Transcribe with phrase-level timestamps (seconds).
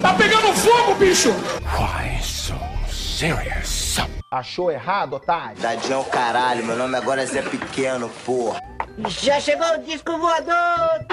[0.00, 1.30] Tá pegando fogo, bicho!
[1.30, 2.54] Why so
[2.88, 3.98] serious?
[4.30, 5.60] Achou errado, otário?
[5.60, 8.60] Dadinho é o caralho, meu nome agora é Zé Pequeno, porra.
[9.08, 11.06] Já chegou o disco voador!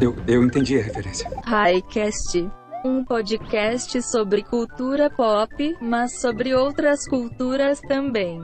[0.00, 1.28] Eu, eu entendi a referência.
[1.44, 2.50] Highcast.
[2.84, 8.40] Um podcast sobre cultura pop, mas sobre outras culturas também.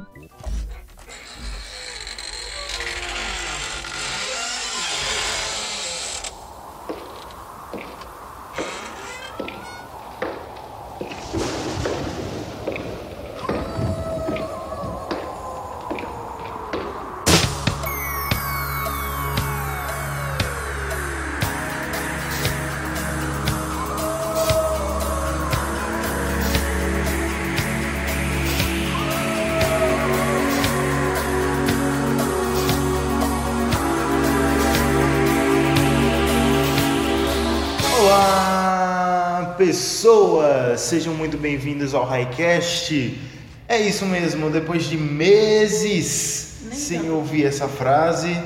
[40.84, 43.18] Sejam muito bem-vindos ao Highcast.
[43.66, 48.38] É isso mesmo, depois de meses sem ouvir essa frase,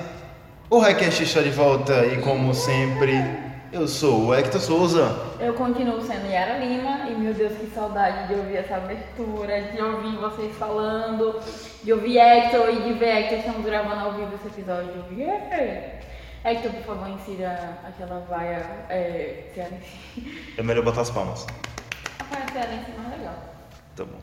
[0.71, 3.13] o Highcast está de volta e, como sempre,
[3.73, 5.19] eu sou o Hector Souza.
[5.41, 9.83] Eu continuo sendo Yara Lima e meu Deus, que saudade de ouvir essa abertura, de
[9.83, 11.41] ouvir vocês falando,
[11.83, 13.39] de ouvir Hector e de ver Hector.
[13.39, 15.05] Estamos gravando ao vivo esse episódio.
[15.11, 15.99] Yeah.
[16.45, 19.99] Hector, por favor, insira aquela vaia é, cearense.
[20.57, 21.45] É melhor botar as palmas.
[22.33, 23.35] É mais legal.
[23.97, 24.19] Tá bom.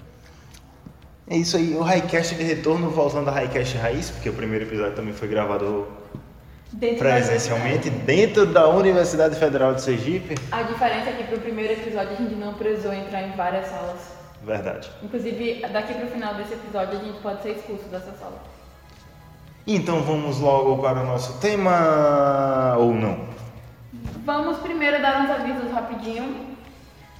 [1.27, 4.95] É isso aí, o Highcast de retorno, voltando a Highcast Raiz, porque o primeiro episódio
[4.95, 5.87] também foi gravado
[6.71, 10.35] Dentro da presencialmente dentro da Universidade Federal de Sergipe.
[10.51, 14.13] A diferença é que pro primeiro episódio a gente não precisou entrar em várias salas.
[14.43, 14.91] Verdade.
[15.01, 18.43] Inclusive, daqui pro final desse episódio a gente pode ser expulso dessa sala.
[19.65, 23.25] Então vamos logo para o nosso tema ou não?
[24.25, 26.54] Vamos primeiro dar uns avisos rapidinho.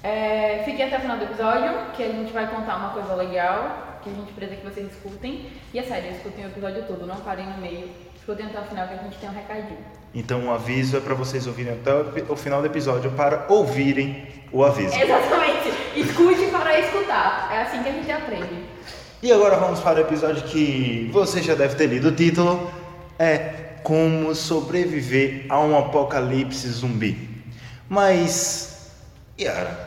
[0.06, 3.98] É, fiquem até o final do episódio, que a gente vai contar uma coisa legal,
[4.04, 5.50] que a gente precisa que vocês escutem.
[5.74, 7.90] E é sério, escutem o episódio todo, não parem no meio.
[8.16, 9.80] Escutem até o final que a gente tem um recadinho.
[10.14, 11.92] Então o aviso é para vocês ouvirem até
[12.30, 14.96] o final do episódio para ouvirem o aviso.
[14.96, 15.74] Exatamente!
[15.96, 17.50] Escute para escutar.
[17.52, 18.64] É assim que a gente aprende.
[19.24, 22.72] E agora vamos para o episódio que você já deve ter lido o título,
[23.18, 27.44] é Como sobreviver a um apocalipse zumbi.
[27.90, 28.92] Mas,
[29.40, 29.85] Yara,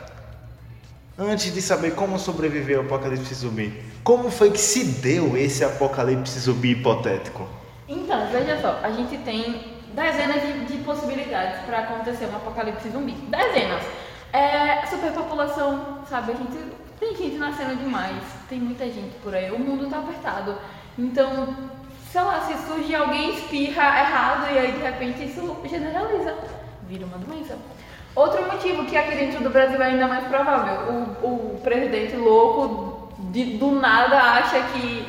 [1.19, 6.39] antes de saber como sobreviver ao apocalipse zumbi, como foi que se deu esse apocalipse
[6.39, 7.45] zumbi hipotético?
[7.87, 13.11] Então, veja só, a gente tem dezenas de, de possibilidades para acontecer um apocalipse zumbi.
[13.11, 13.83] Dezenas.
[14.31, 16.31] É, superpopulação, sabe?
[16.31, 16.57] A gente
[16.99, 20.55] tem gente nascendo demais, tem muita gente por aí, o mundo tá apertado.
[20.97, 21.55] Então,
[22.11, 26.35] sei lá, se surge alguém espirra errado e aí de repente isso generaliza,
[26.89, 27.55] vira uma doença.
[28.15, 30.91] Outro motivo que aqui dentro do Brasil é ainda mais provável,
[31.21, 35.07] o, o presidente louco de- do nada acha que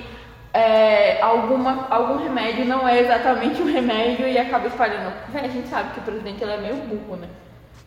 [0.52, 5.12] é, alguma, algum remédio não é exatamente um remédio e acaba espalhando.
[5.34, 7.28] A gente sabe que o presidente ele é meio burro, né?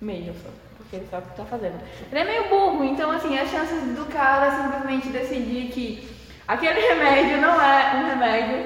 [0.02, 1.76] Meio só, porque ele sabe o que tá fazendo.
[2.12, 6.10] Ele é meio burro, então assim, as chances do cara simplesmente decidir que
[6.48, 8.58] aquele remédio não é um remédio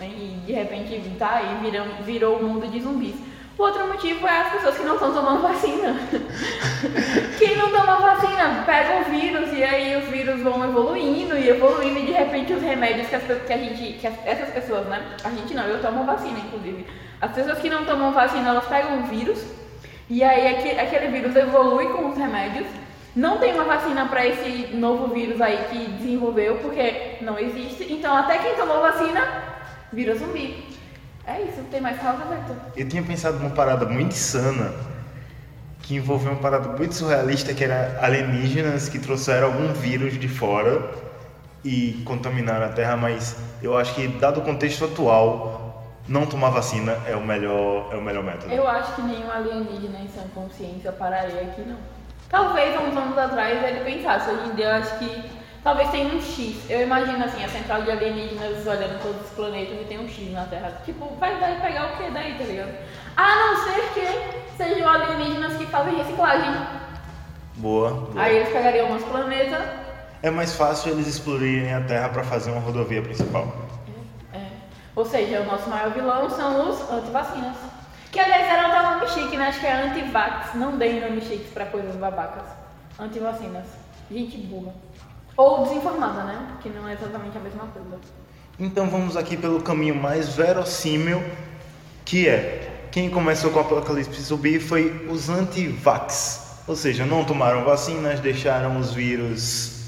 [0.00, 3.14] né, e de repente tá aí, virou, virou o mundo de zumbis.
[3.62, 5.94] O outro motivo é as pessoas que não estão tomando vacina.
[7.38, 12.00] Quem não toma vacina pega o vírus e aí os vírus vão evoluindo e evoluindo
[12.00, 15.00] e de repente os remédios que, as, que a gente, que as- essas pessoas, né?
[15.22, 16.84] A gente não, eu tomo vacina inclusive.
[17.20, 19.40] As pessoas que não tomam vacina, elas pegam o vírus
[20.10, 22.66] e aí aque- aquele vírus evolui com os remédios.
[23.14, 27.92] Não tem uma vacina para esse novo vírus aí que desenvolveu porque não existe.
[27.92, 29.22] Então até quem tomou vacina
[29.92, 30.71] vira zumbi.
[31.26, 32.54] É isso, tem mais causa, Beto?
[32.76, 34.72] Eu tinha pensado numa parada muito insana,
[35.80, 40.90] que envolveu uma parada muito surrealista, que era alienígenas que trouxeram algum vírus de fora
[41.64, 45.62] e contaminaram a Terra, mas eu acho que, dado o contexto atual,
[46.08, 48.52] não tomar vacina é o melhor, é o melhor método.
[48.52, 51.78] Eu acho que nenhum alienígena em sã consciência pararia aqui, não.
[52.28, 56.14] Talvez há uns anos atrás ele pensasse, hoje em dia eu acho que talvez tenha
[56.14, 56.68] um X.
[56.68, 60.32] Eu imagino assim, a central de alienígenas olhando todos os planetas e tem um X
[60.32, 60.80] na Terra.
[60.84, 62.72] Tipo, vai, vai pegar o que daí, tá ligado?
[63.16, 66.50] A não ser que sejam alienígenas que fazem reciclagem.
[67.56, 67.90] Boa.
[67.90, 68.22] boa.
[68.22, 69.62] Aí eles pegariam umas planetas.
[70.22, 73.52] É mais fácil eles explodirem a Terra para fazer uma rodovia principal.
[74.32, 74.46] É.
[74.94, 77.56] Ou seja, o nosso maior vilão são os antivacinas.
[78.10, 79.46] Que aliás era até um nome chique, né?
[79.46, 80.54] Acho que é antivax.
[80.54, 82.44] Não deem nome chiques pra coisas babacas.
[82.98, 83.64] Antivacinas.
[84.10, 84.72] Gente burra.
[85.36, 86.56] Ou desinformada, né?
[86.62, 87.98] Que não é exatamente a mesma coisa.
[88.58, 91.22] Então vamos aqui pelo caminho mais verossímil,
[92.04, 96.60] que é quem começou com o apocalipse zumbi foi os anti-vax.
[96.68, 99.82] Ou seja, não tomaram vacinas, deixaram os vírus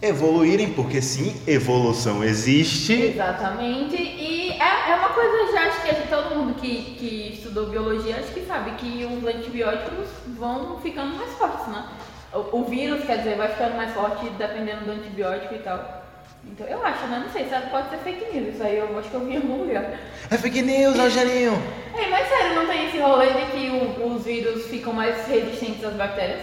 [0.00, 2.92] evoluírem, porque sim, evolução existe.
[2.92, 3.96] Exatamente.
[3.96, 8.16] E é, é uma coisa já, acho que é todo mundo que, que estudou biologia
[8.16, 10.08] acho que sabe que os antibióticos
[10.38, 11.88] vão ficando mais fortes, né?
[12.32, 16.04] O, o vírus, quer dizer, vai ficando mais forte dependendo do antibiótico e tal.
[16.44, 17.22] Então eu acho, né?
[17.24, 17.70] Não sei, sabe?
[17.70, 18.54] Pode ser fake news.
[18.54, 19.84] Isso aí eu acho que eu vi em algum lugar.
[20.30, 21.60] É fake news, Rogerinho!
[21.98, 25.84] É, mas sério, não tem esse rolê de que o- os vírus ficam mais resistentes
[25.84, 26.42] às bactérias?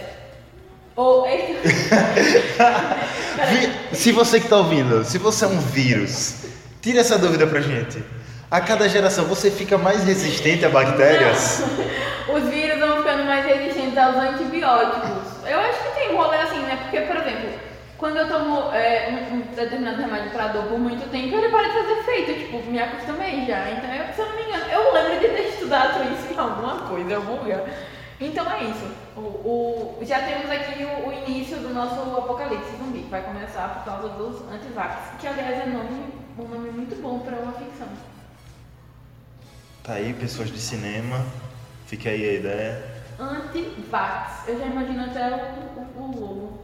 [0.94, 1.24] Ou.
[3.92, 6.44] Se você que tá ouvindo, se você é um vírus,
[6.82, 8.02] tira essa dúvida pra gente.
[8.50, 11.62] A cada geração você fica mais resistente a bactérias?
[12.28, 15.15] Os vírus vão ficando mais resistentes aos antibióticos.
[15.56, 16.76] Eu acho que tem um rolê assim, né?
[16.82, 17.50] Porque, por exemplo,
[17.98, 21.68] quando eu tomo é, um, um determinado remédio pra dor por muito tempo, ele para
[21.68, 22.40] de fazer efeito.
[22.40, 23.70] Tipo, me acostumei já.
[23.70, 26.80] Então, eu, se eu não me engano, eu lembro de ter estudado isso em alguma
[26.88, 27.62] coisa, em algum lugar.
[28.20, 28.90] Então é isso.
[29.16, 33.00] O, o- já temos aqui o, o início do nosso apocalipse zumbi.
[33.00, 35.18] que Vai começar por causa dos antivax.
[35.20, 37.88] Que, aliás, é nome, um nome muito bom pra uma ficção.
[39.82, 41.24] Tá aí, pessoas de cinema,
[41.86, 42.95] fica aí a ideia.
[43.18, 44.48] Anti-vax.
[44.48, 45.54] Eu já imagino até
[45.96, 46.58] o, o, o lobo.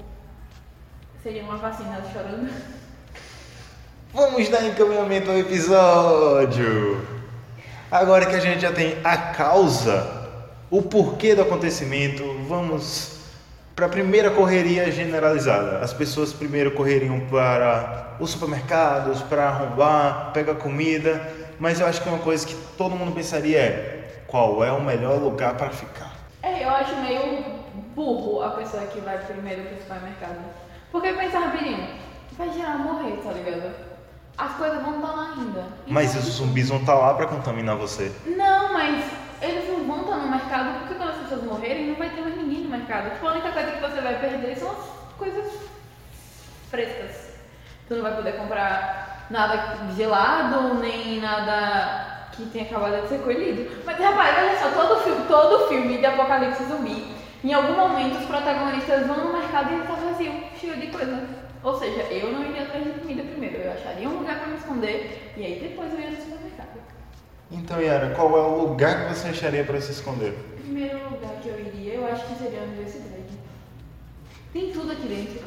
[1.22, 2.50] Seria uma vacina chorando.
[4.12, 7.06] Vamos dar encaminhamento ao episódio.
[7.90, 10.28] Agora que a gente já tem a causa,
[10.70, 13.20] o porquê do acontecimento, vamos
[13.74, 15.78] para a primeira correria generalizada.
[15.78, 21.26] As pessoas primeiro correriam para os supermercados, para arrombar, pegar comida,
[21.58, 25.18] mas eu acho que uma coisa que todo mundo pensaria é qual é o melhor
[25.18, 26.11] lugar para ficar.
[26.42, 27.44] É, eu acho meio
[27.94, 30.40] burro a pessoa que vai primeiro pro supermercado.
[30.90, 31.88] Porque pensa rapidinho,
[32.32, 33.72] vai gerar morrer, tá ligado?
[34.36, 35.64] As coisas vão estar lá ainda.
[35.86, 38.12] Mas Então, os zumbis vão estar lá para contaminar você.
[38.26, 39.04] Não, mas
[39.40, 42.36] eles não vão estar no mercado porque quando as pessoas morrerem não vai ter mais
[42.36, 43.10] ninguém no mercado.
[43.10, 45.52] Tipo, a única coisa que você vai perder são as coisas
[46.70, 47.32] frescas.
[47.88, 52.11] Tu não vai poder comprar nada gelado, nem nada
[52.42, 53.70] que tenha acabado de ser colhido.
[53.84, 57.06] Mas rapaz, olha só, todo filme, todo filme de apocalipse zumbi,
[57.44, 61.22] em algum momento os protagonistas vão no mercado e ele tá vazio, cheio de coisa.
[61.62, 64.56] Ou seja, eu não iria atrás de comida primeiro, eu acharia um lugar pra me
[64.56, 66.80] esconder e aí depois eu ia no supermercado.
[67.50, 70.32] Então, Yara, qual é o lugar que você acharia para se esconder?
[70.32, 73.12] O primeiro lugar que eu iria, eu acho que seria a universidade.
[74.52, 75.44] Tem tudo aqui dentro.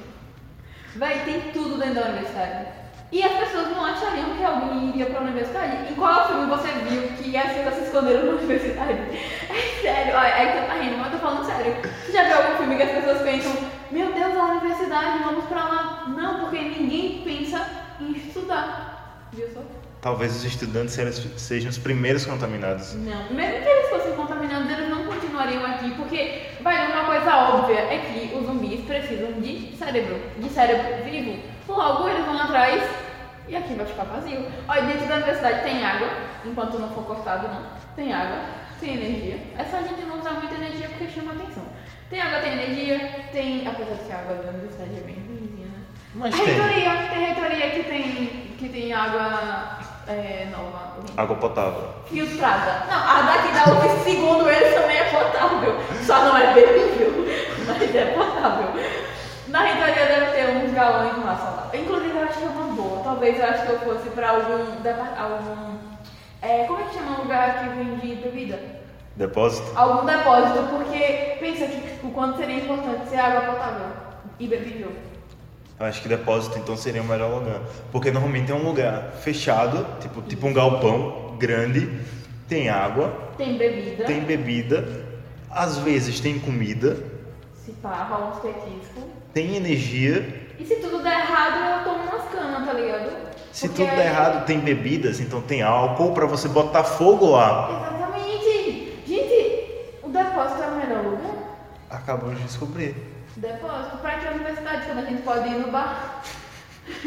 [0.95, 2.84] Vai, tem tudo dentro da universidade.
[3.12, 5.92] E as pessoas não achariam que alguém iria pra universidade.
[5.92, 9.00] Em qual filme você viu que as pessoas se esconderam na universidade?
[9.50, 11.75] É sério, olha, que tu tá rindo, mas eu tô falando sério.
[12.06, 13.54] Você já viu algum filme que as pessoas pensam,
[13.92, 16.04] meu Deus, a universidade, vamos pra lá?
[16.07, 17.66] Não, porque ninguém pensa
[18.02, 19.28] em estudar.
[19.31, 19.62] Viu só?
[20.06, 22.94] Talvez os estudantes sejam- os primeiros contaminados.
[22.94, 27.80] Não, mesmo que eles fossem contaminados, eles não continuariam aqui, porque, vai, uma coisa óbvia
[27.80, 31.40] é que os zumbis precisam de cérebro, de cérebro vivo.
[31.68, 32.88] Logo, eles vão atrás
[33.48, 34.46] e aqui vai ficar vazio.
[34.68, 36.10] Olha, dentro da universidade tem água,
[36.46, 37.63] enquanto não for cortado, não.
[37.96, 38.42] Tem água,
[38.80, 39.40] tem energia.
[39.57, 41.63] É só a gente não usar muita energia porque chama atenção.
[42.12, 43.00] Tem água, tem energia,
[43.31, 43.68] tem.
[43.68, 45.80] Apesar de que a água da universidade é bem ruimzinha, né?
[46.13, 46.46] Mas a tem.
[46.46, 48.25] reitoria, tem reitoria que tem,
[48.60, 50.48] que tem água é,
[51.06, 51.22] limpa.
[51.22, 51.90] Água potável.
[52.07, 52.86] Filtrada.
[52.88, 55.75] Não, a daqui da UF, segundo eles, também é potável.
[56.06, 57.25] Só não é bebível,
[57.68, 58.69] mas é potável.
[59.47, 61.69] Na reitoria deve ter uns galões massa lá.
[61.74, 63.04] Inclusive, eu acho que é uma boa.
[63.04, 64.66] Talvez eu acho que eu fosse pra algum.
[65.18, 65.76] algum
[66.42, 68.59] é, como é que chama o lugar que vende bebida?
[69.16, 69.71] Depósito?
[69.76, 73.88] Algum depósito, porque pensa que o quanto seria importante ser água potável
[74.40, 74.92] e bebível.
[75.79, 77.59] Eu acho que depósito então seria o melhor lugar.
[77.91, 81.89] Porque normalmente é um lugar fechado, tipo, tipo um galpão grande,
[82.47, 85.05] tem água, Tem bebida, tem bebida,
[85.51, 86.97] às vezes tem comida,
[87.65, 89.03] se pá, rola uns petiscos.
[89.33, 90.44] tem energia.
[90.57, 93.09] E se tudo der errado, eu tomo umas canas, tá ligado?
[93.51, 97.31] Se Porque tudo der aí- errado, tem bebidas, então tem álcool pra você botar fogo
[97.31, 97.69] lá.
[97.69, 98.94] Exatamente!
[99.05, 99.71] Gente,
[100.03, 101.35] o depósito é o melhor lugar?
[101.89, 102.95] Acabamos de descobrir.
[103.37, 103.97] Depósito?
[103.97, 106.21] Pra que universidade quando a gente pode ir no bar?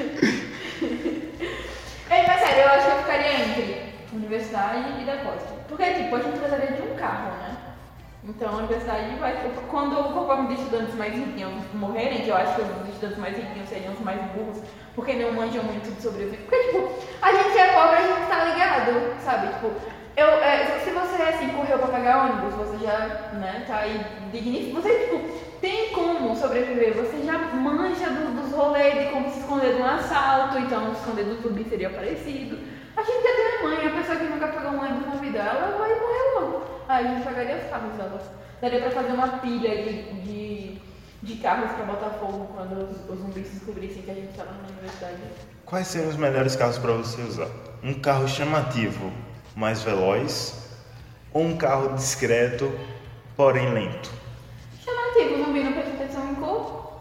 [2.10, 5.54] Ei, mas sério, eu acho que eu ficaria entre universidade e depósito.
[5.68, 7.56] Porque, tipo, a gente precisaria de um carro, né?
[8.24, 9.36] Então a universidade vai.
[9.70, 13.68] Quando conforme os estudantes mais riquinhos morrerem, que eu acho que os estudantes mais riquinhos
[13.68, 14.58] seriam os mais burros,
[14.94, 16.40] porque não manjam muito de sobreviver.
[16.40, 16.92] Porque, tipo,
[17.22, 19.46] a gente que é pobre, a gente tá ligado, sabe?
[19.54, 19.72] Tipo,
[20.14, 22.98] eu, é, se você assim correu pra pegar ônibus, você já,
[23.34, 28.98] né, tá aí dignífico, você, tipo, tem como sobreviver, você já manja do- dos rolês
[29.06, 32.58] de como se esconder de um assalto, então se esconder do zumbi seria parecido.
[32.96, 35.38] A gente já tem a mãe, a pessoa que nunca pegou um ônibus na vida,
[35.38, 36.64] ela vai morrer logo.
[36.88, 38.22] Aí a gente pagaria os carros dela.
[38.60, 40.78] Daria pra fazer uma pilha de, de,
[41.22, 44.68] de carros pra botar fogo quando os, os zumbis descobrissem que a gente tava na
[44.68, 45.16] universidade.
[45.64, 47.48] Quais seriam os melhores carros para você usar?
[47.84, 49.12] Um carro chamativo,
[49.54, 50.54] mais veloz,
[51.32, 52.72] ou um carro discreto,
[53.36, 54.10] porém lento?
[55.18, 56.92] Chamativo, zumbi não presta atenção em cor.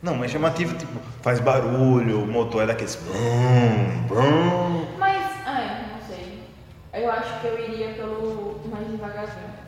[0.00, 2.94] Não, mas chamativo, tipo, faz barulho, o motor é daqueles.
[2.96, 4.86] Brum, brum.
[4.96, 6.40] Mas, ai, não sei.
[6.94, 9.58] Eu acho que eu iria pelo mais devagarzinho.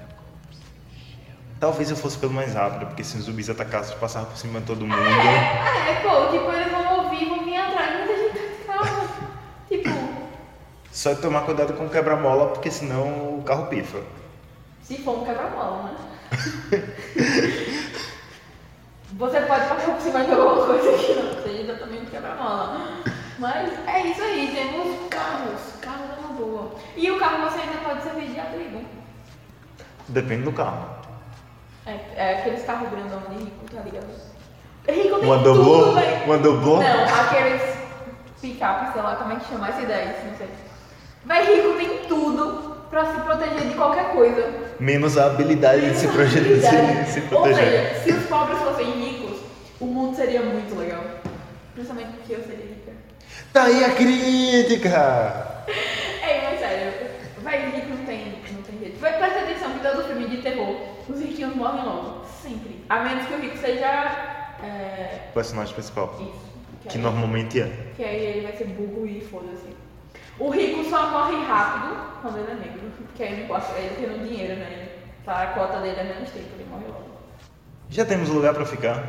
[1.59, 4.67] Talvez eu fosse pelo mais rápido, porque se os zumbis atacassem, passava por cima de
[4.67, 4.95] todo mundo.
[5.01, 9.09] É, é, pô, tipo, eles vão ouvir, vão vir atrás, mas a gente tá
[9.69, 9.91] tipo,
[10.93, 13.99] Só tomar cuidado com o quebra-mola, porque senão o carro pifa.
[14.83, 15.97] se for um quebra-mola, né?
[19.13, 22.79] Você pode passar por cima de alguma coisa que não seja exatamente quebra-mola.
[23.39, 25.61] Mas é isso aí, temos carros.
[25.81, 26.73] Carros é uma boa.
[26.97, 28.85] E o carro você ainda pode servir de abrigo.
[30.09, 31.01] Depende do carro.
[31.87, 34.07] É, é aqueles carros grandão de rico, tá ligado?
[34.89, 35.93] Rico tem Uma tudo, doblô?
[35.93, 36.25] velho.
[36.25, 36.77] Uma doblô?
[36.77, 37.63] Não, aqueles
[38.41, 40.49] picape, sei lá como é que chama, essa ideia, não sei.
[41.25, 44.53] Vai rico tem tudo pra se proteger de qualquer coisa.
[44.81, 47.95] Menos a habilidade de se, de se, se Ou proteger.
[47.95, 49.39] seja, se os pobres fossem ricos,
[49.81, 51.05] o mundo seria muito legal.
[51.75, 52.93] Principalmente porque eu seria rica.
[53.53, 55.65] Tá aí a crítica!
[55.71, 56.93] Ei, mas sério,
[57.43, 59.01] vai rico não tem, não tem jeito.
[59.01, 60.77] Vai, presta atenção que todo filme de terror,
[61.09, 62.25] os riquinhos morrem logo.
[62.43, 62.85] Sempre.
[62.89, 63.87] A menos que o rico seja.
[64.63, 66.15] É, O personagem principal.
[66.21, 66.51] isso.
[66.89, 67.71] Que aí- normalmente é.
[67.97, 69.69] Que aí ele vai ser burro e foda-se.
[70.41, 72.91] O rico só morre rápido quando ele é negro.
[72.97, 74.89] Porque aí não importa, ele tendo dinheiro, né?
[75.23, 77.11] Tá, a cota dele é menos tempo, ele morre logo.
[77.91, 79.05] Já temos lugar para ficar.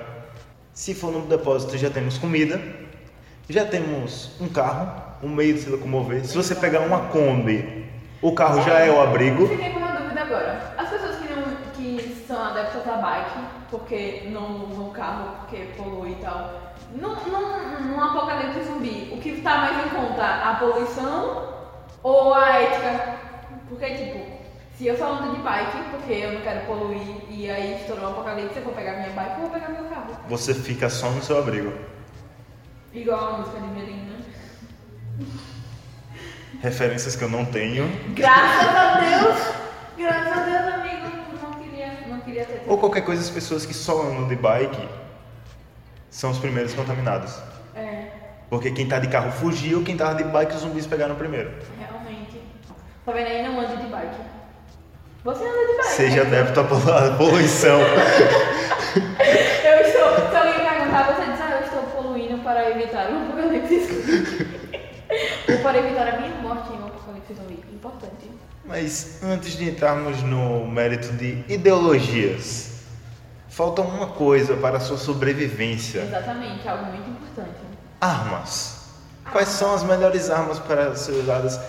[0.73, 2.61] Se for no depósito, já temos comida.
[3.47, 4.91] Já temos um carro,
[5.23, 6.25] um meio de se locomover.
[6.25, 7.89] Se você pegar uma Kombi,
[8.21, 9.47] o carro já é o abrigo.
[9.47, 10.73] Fiquei com uma dúvida agora.
[10.77, 11.43] As pessoas que, não,
[11.75, 13.39] que são adeptas à bike,
[13.71, 19.41] porque não usam carro, porque polui e tal, num, num, num apocalipse zumbi, o que
[19.41, 20.23] tá mais em conta?
[20.23, 21.53] A poluição
[22.03, 23.15] ou a ética?
[23.69, 24.19] Porque, tipo,
[24.75, 28.09] se eu só ando de bike, porque eu não quero poluir, e aí estourou o
[28.09, 30.17] apocalipse, eu vou pegar minha bike ou vou pegar meu carro?
[30.27, 31.73] Você fica só no seu abrigo.
[32.93, 34.17] Igual a música de Melim, né?
[36.61, 37.89] Referências que eu não tenho.
[38.13, 39.61] Graças a Deus!
[39.97, 41.07] Graças a Deus, amigo,
[41.41, 42.30] não queria, não queria ter.
[42.67, 44.87] Ou qualquer coisa, as pessoas que só andam de bike
[46.09, 47.37] são os primeiros contaminados.
[47.75, 48.07] É.
[48.49, 51.51] Porque quem tá de carro fugiu, quem tava de bike, os zumbis pegaram primeiro.
[51.79, 52.41] Realmente.
[53.05, 53.43] Tá vendo aí?
[53.43, 54.21] Não anda de bike.
[55.23, 55.89] Você anda de bike.
[55.89, 56.39] Seja né?
[56.41, 57.79] adepto à polu- à poluição.
[59.63, 60.29] Eu estou.
[60.29, 64.47] Se alguém perguntar, você diz, ah, eu estou poluindo para evitar um apocalipse zumbi.
[65.51, 67.63] Ou para evitar a minha morte em um apocalipse zumbi.
[67.73, 68.29] Importante.
[68.65, 72.83] Mas antes de entrarmos no mérito de ideologias,
[73.49, 77.57] falta uma coisa para a sua sobrevivência: Exatamente, algo muito importante.
[77.99, 78.79] armas.
[79.31, 81.59] Quais são as melhores armas para ser usadas,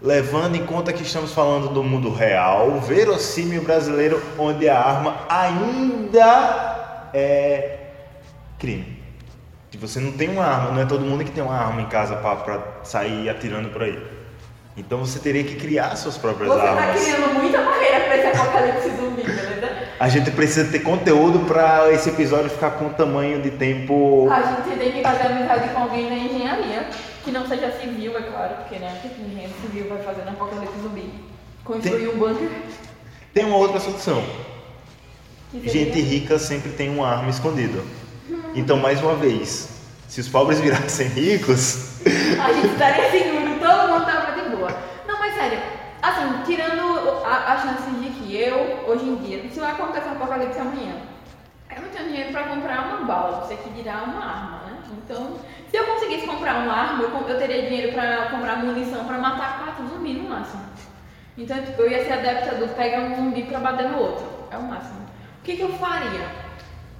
[0.00, 7.10] levando em conta que estamos falando do mundo real, verossímil brasileiro, onde a arma ainda
[7.12, 7.78] é
[8.58, 9.02] crime?
[9.70, 11.86] Se você não tem uma arma, não é todo mundo que tem uma arma em
[11.88, 14.11] casa para sair atirando por aí.
[14.76, 16.86] Então você teria que criar suas próprias Você armas.
[16.86, 19.72] tá criando muita barreira para esse apocalipse zumbi, beleza?
[20.00, 24.28] A gente precisa ter conteúdo para esse episódio ficar com o tamanho de tempo.
[24.30, 26.88] A gente tem que fazer amizade com alguém na engenharia,
[27.22, 30.80] que não seja civil, é claro, porque né, que engenheiro civil vai fazer no apocalipse
[30.82, 31.12] zumbi?
[31.64, 32.48] Construir um bunker.
[33.32, 34.24] Tem uma outra solução.
[35.54, 37.80] Gente rica sempre tem uma arma escondida.
[38.54, 39.68] Então, mais uma vez,
[40.08, 42.00] se os pobres virassem ricos,
[42.40, 44.76] A gente estaria seguro, todo mundo tava de boa.
[45.06, 45.58] Não, mas sério,
[46.00, 50.58] assim, tirando a, a chance de que eu, hoje em dia, se acontecer um apocalipse
[50.60, 50.94] amanhã,
[51.74, 54.78] eu não tenho dinheiro pra comprar uma bala, você que dirá uma arma, né?
[55.04, 55.36] Então,
[55.68, 59.64] se eu conseguisse comprar uma arma, eu, eu teria dinheiro pra comprar munição pra matar
[59.64, 60.62] quatro zumbis no máximo.
[61.36, 64.26] Então, tipo, eu ia ser adepta do pega um zumbi pra bater no outro.
[64.50, 65.00] É o máximo.
[65.40, 66.28] O que, que eu faria?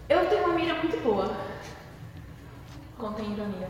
[0.08, 1.30] Eu tenho uma mira muito boa.
[2.98, 3.68] Contém ironia.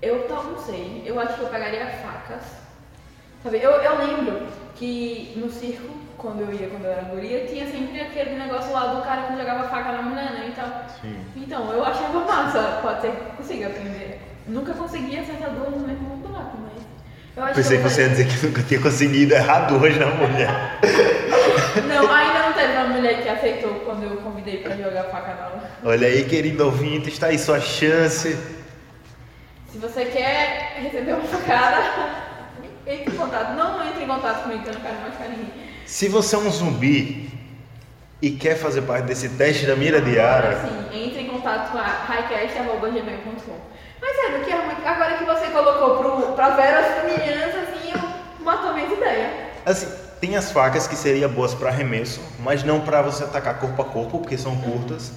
[0.00, 1.02] Eu não sei.
[1.04, 2.67] Eu acho que eu pegaria facas.
[3.42, 4.42] Sabe, eu, eu lembro
[4.74, 8.94] que no circo, quando eu ia, quando eu era guria, tinha sempre aquele negócio lá
[8.94, 10.86] do cara que jogava faca na mulher, né, e tal.
[11.00, 11.16] Sim.
[11.36, 12.80] Então, eu achava massa.
[12.82, 14.20] Pode ser que consiga aprender.
[14.46, 16.82] Nunca consegui acertar duas no mesmo buraco, mas...
[17.36, 20.06] Eu acho pensei que eu você ia dizer que nunca tinha conseguido errar duas na
[20.06, 20.80] mulher.
[21.86, 25.70] Não, ainda não teve uma mulher que aceitou quando eu convidei pra jogar faca nela.
[25.84, 28.36] Olha aí, querido ouvinte, está aí sua chance.
[29.70, 32.27] Se você quer receber uma facada,
[32.88, 33.54] entre em contato.
[33.54, 35.52] Não entre em contato comigo, que eu não quero machucar ninguém.
[35.86, 37.30] Se você é um zumbi
[38.20, 41.82] e quer fazer parte desse teste da mira diária, Assim, entre em contato com a
[41.84, 43.56] highcast.gmail.com.
[44.00, 48.92] Mas sério, que é agora que você colocou pro, pra verossimilhança, assim, eu matou minhas
[48.92, 49.30] ideias.
[49.66, 49.88] assim,
[50.20, 53.84] tem as facas que seriam boas para arremesso, mas não para você atacar corpo a
[53.84, 55.12] corpo, porque são curtas.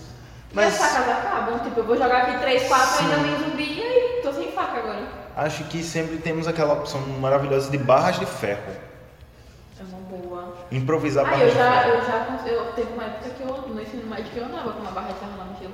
[0.54, 3.80] Mas Mas as facas acabam, tipo, eu vou jogar aqui 3, 4, ainda vem zumbi
[3.80, 5.21] e aí tô sem faca agora.
[5.36, 8.72] Acho que sempre temos aquela opção maravilhosa de barras de ferro.
[9.80, 10.54] É uma boa.
[10.72, 11.90] Improvisar Ah, barras eu de já, ferro.
[11.96, 14.80] eu já, eu, teve uma época que eu, no ensino médio, que eu andava com
[14.80, 15.72] uma barra de ferro na mochila.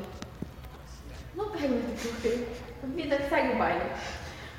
[1.36, 2.48] Não pergunte por quê.
[2.84, 3.82] A vida que segue o baile.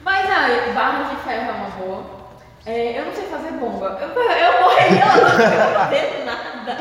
[0.03, 2.19] Mas, ah, barra de ferro é uma boa.
[2.67, 3.99] É, eu não sei fazer bomba.
[4.01, 6.77] Eu, eu morreria, eu não sei nada.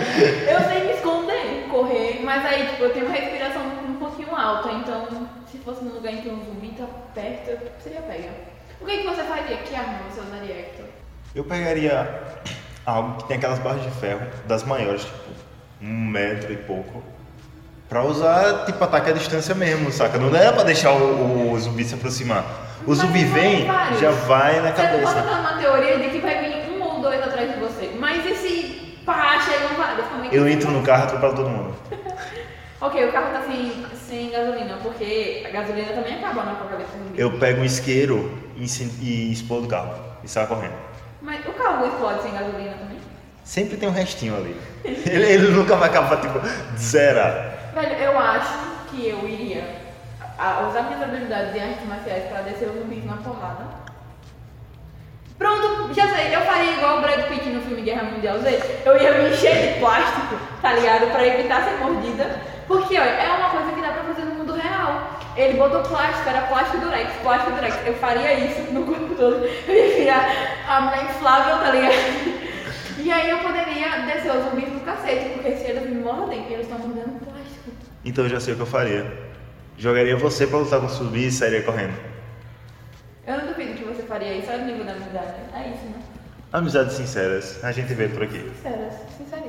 [0.52, 3.62] Eu sei me esconder, correr, mas aí, tipo, eu tenho uma respiração
[4.38, 5.08] alta, então
[5.51, 8.29] se fosse num lugar em que um zumbi tá perto, seria pega.
[8.79, 9.58] O que, que você faria?
[9.58, 10.86] Que arma você usaria, Hector?
[11.36, 12.22] Eu pegaria
[12.86, 15.17] algo que tem aquelas barras de ferro, das maiores, tipo,
[15.82, 17.03] um metro e pouco.
[17.89, 20.17] Pra usar, tipo, ataque à distância mesmo, saca?
[20.17, 22.44] Não é pra deixar o, o zumbi se aproximar.
[22.86, 24.00] O Mas zumbi vem, vários.
[24.00, 25.22] já vai na Você pode cabeça.
[25.22, 27.96] dar uma teoria de que vai vir um ou dois atrás de você.
[27.98, 30.06] Mas e se pá, chegam vários?
[30.08, 31.75] Como é que Eu você entro no carro e atropelo todo mundo.
[32.80, 37.20] Ok, o carro tá sem, sem gasolina, porque a gasolina também acaba no apocalipse zumbi.
[37.20, 38.66] Eu pego um isqueiro e,
[39.02, 40.76] e explodo o carro e saio correndo.
[41.22, 42.98] Mas o carro explode sem gasolina também?
[43.44, 44.56] Sempre tem um restinho ali.
[44.86, 46.40] Ele, ele nunca vai acabar, tipo,
[46.78, 47.72] zerar.
[47.74, 48.58] Velho, eu acho
[48.90, 49.64] que eu iria
[50.70, 53.66] usar minhas habilidades de artes marciais pra descer os zumbis na porrada.
[55.38, 58.82] Pronto, já sei, eu faria igual o Brad Pitt no filme Guerra Mundial Z.
[58.86, 61.12] Eu ia me encher de plástico, tá ligado?
[61.12, 62.57] Pra evitar ser mordida.
[62.68, 65.20] Porque, olha, é uma coisa que dá pra fazer no mundo real.
[65.38, 67.76] Ele botou plástico, era plástico durex, plástico durex.
[67.86, 69.46] Eu faria isso no corpo todo.
[69.68, 70.26] Eu ia virar
[70.68, 71.94] a mulher inflável, tá ligado?
[73.00, 76.68] E aí eu poderia descer os zumbis no cacete, porque se eles me mordem, eles
[76.68, 77.72] estão mordendo plástico.
[78.04, 79.06] Então eu já sei o que eu faria.
[79.78, 81.94] Jogaria você pra lutar com o zumbi e sairia correndo.
[83.26, 85.36] Eu não duvido que você faria isso, olha o nível da amizade.
[85.54, 86.02] É isso, né?
[86.52, 88.39] Amizades sinceras, a gente vê por aqui.
[88.56, 89.47] Sinceras, sinceríssimas.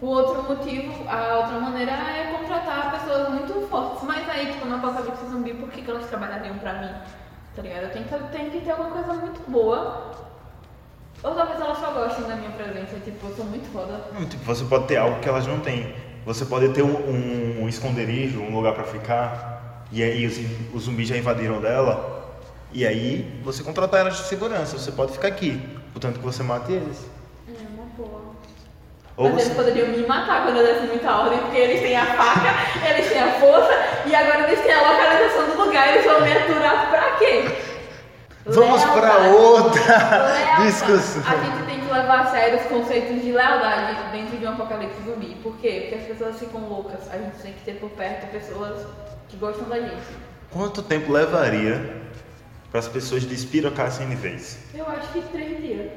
[0.00, 4.02] O outro motivo, a outra maneira é contratar pessoas muito fortes.
[4.02, 6.90] Mas aí, tipo, no apocalipse zumbi, por que, que elas trabalhariam pra mim?
[7.56, 7.84] Tá ligado?
[7.84, 10.10] Eu tenho que, que ter alguma coisa muito boa.
[11.22, 13.98] Ou talvez elas só gostem da minha presença, tipo, eu sou muito foda.
[14.28, 15.94] Tipo, você pode ter algo que elas não têm.
[16.26, 20.36] Você pode ter um, um- um esconderijo, um lugar pra ficar, e aí os,
[20.74, 22.34] os zumbis já invadiram dela,
[22.72, 24.76] e aí você contratar elas de segurança.
[24.78, 25.58] Você pode ficar aqui,
[25.92, 27.06] portanto que você mate eles.
[29.16, 31.96] Ou Mas você, eles poderiam me matar quando eu desse muita ordem, porque eles têm
[31.96, 33.72] a faca, eles têm a força,
[34.06, 37.44] e agora eles têm a localização do lugar, eles vão me aturar pra quê?
[38.46, 39.34] Vamos pra Lealdade.
[39.34, 40.62] outra Lealdade.
[40.66, 41.22] discussão.
[41.26, 45.02] A gente tem que levar a sério os conceitos de lealdade dentro de um apocalipse
[45.04, 45.36] zumbi.
[45.42, 45.88] Por quê?
[45.88, 47.08] Porque as pessoas ficam loucas.
[47.10, 48.86] A gente tem que ter por perto pessoas
[49.28, 49.94] que gostam da gente.
[50.50, 52.02] Quanto tempo levaria
[52.70, 54.58] para as pessoas despirocassem de vez?
[54.74, 55.90] Eu acho que três dias.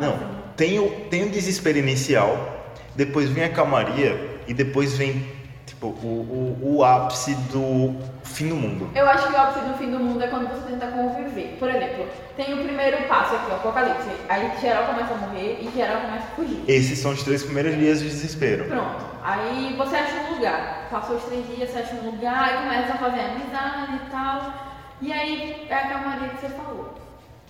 [0.00, 0.18] Não,
[0.56, 2.61] tem o, tem o desespero inicial,
[2.94, 5.26] depois vem a calmaria e depois vem
[5.66, 8.90] tipo, o, o, o ápice do fim do mundo.
[8.94, 11.56] Eu acho que o ápice do fim do mundo é quando você tenta conviver.
[11.58, 14.10] Por exemplo, tem o primeiro passo aqui, o apocalipse.
[14.28, 16.64] Aí geral começa a morrer e geral começa a fugir.
[16.68, 18.64] Esses são os três primeiros dias de desespero.
[18.64, 19.04] Pronto.
[19.22, 20.88] Aí você acha um lugar.
[20.90, 24.54] Passou os três dias, você acha um lugar e começa a fazer amizade e tal.
[25.00, 26.94] E aí é a calmaria que você falou.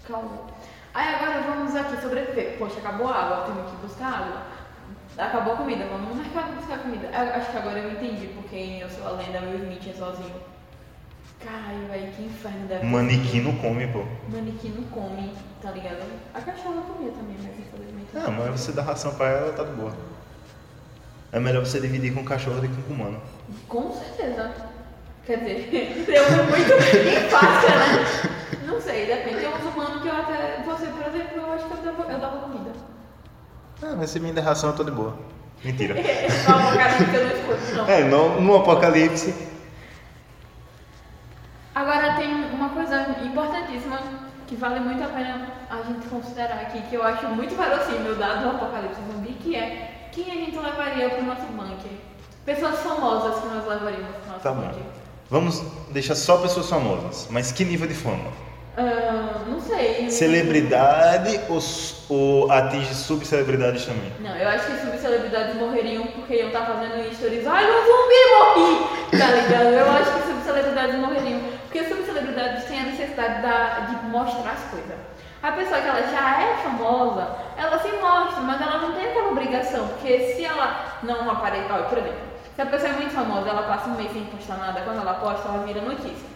[0.07, 0.53] Calma.
[0.95, 2.57] Aí agora vamos aqui sobreviver.
[2.59, 4.43] Poxa, acabou a água, temos que buscar água.
[5.19, 7.09] Acabou a comida, vamos no mercado buscar comida.
[7.09, 10.35] Eu acho que agora eu entendi porque Eu Sou a Lenda Will Smith é sozinho.
[11.45, 14.05] Caralho, velho, que inferno deve Manequim não come, pô.
[14.29, 16.03] Manequim não come, tá ligado?
[16.33, 19.73] A cachorra comia também, mas infelizmente Não, mas você dá ração pra ela, tá de
[19.73, 19.93] boa.
[21.33, 23.21] É melhor você dividir com o cachorro do que com o humano.
[23.69, 24.55] Com certeza.
[25.27, 26.73] Quer dizer, deu muito
[27.27, 28.67] enfática, né?
[28.67, 29.41] Não sei, depende.
[29.41, 30.63] Tem uns humanos que eu até.
[30.65, 32.62] Você, por exemplo, eu acho que eu dava, eu dava comida.
[33.83, 35.17] Ah, mas se me der ração, eu tô de boa.
[35.65, 35.95] Mentira.
[35.99, 37.89] Eu não escuto, não.
[37.89, 39.33] É, no, no apocalipse,
[41.75, 43.99] Agora tem uma coisa importantíssima
[44.47, 48.47] que vale muito a pena a gente considerar aqui, que eu acho muito verossímil dado
[48.47, 51.93] o apocalipse zumbi, que é quem a gente levaria pro nosso bunker.
[52.45, 54.61] Pessoas famosas que nós levaríamos pro nosso tá bom.
[54.61, 54.83] bunker.
[55.31, 57.27] Vamos deixar só pessoas famosas.
[57.31, 58.31] Mas que nível de fama?
[58.77, 60.09] Ah, não sei.
[60.09, 61.59] Celebridade ou,
[62.09, 64.13] ou atinge subcelebridades também?
[64.21, 67.47] Não, eu acho que subcelebridades morreriam porque iam estar fazendo stories.
[67.47, 69.19] Ai, um zumbi morri!
[69.19, 69.65] Tá ligado?
[69.75, 71.41] Eu acho que subcelebridades morreriam.
[71.65, 74.97] Porque subcelebridades têm a necessidade da- de mostrar as coisas.
[75.43, 79.29] A pessoa que ela já é famosa, ela se mostra, mas ela não tem aquela
[79.33, 82.17] obrigação, porque se ela não aparecer, por exemplo,
[82.55, 85.15] se a pessoa é muito famosa, ela passa um mês sem postar nada, quando ela
[85.15, 86.32] posta, ela vira notícia.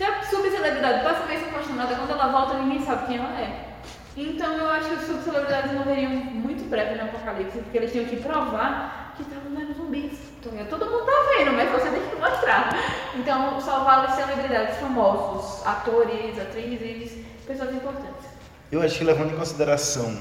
[0.00, 3.18] Se a subcelebridade passa um mês sem postar nada, quando ela volta, ninguém sabe quem
[3.18, 3.68] ela é.
[4.16, 8.16] Então eu acho que os subcelebridades morreriam muito breve no apocalipse, porque eles tinham que
[8.16, 10.18] provar que estavam vendo zumbis.
[10.38, 12.74] Então, todo mundo tá vendo, mas você tem que mostrar.
[13.14, 18.24] Então, só vale celebridades famosos, atores, atrizes, pessoas importantes.
[18.72, 20.18] Eu acho que levando em consideração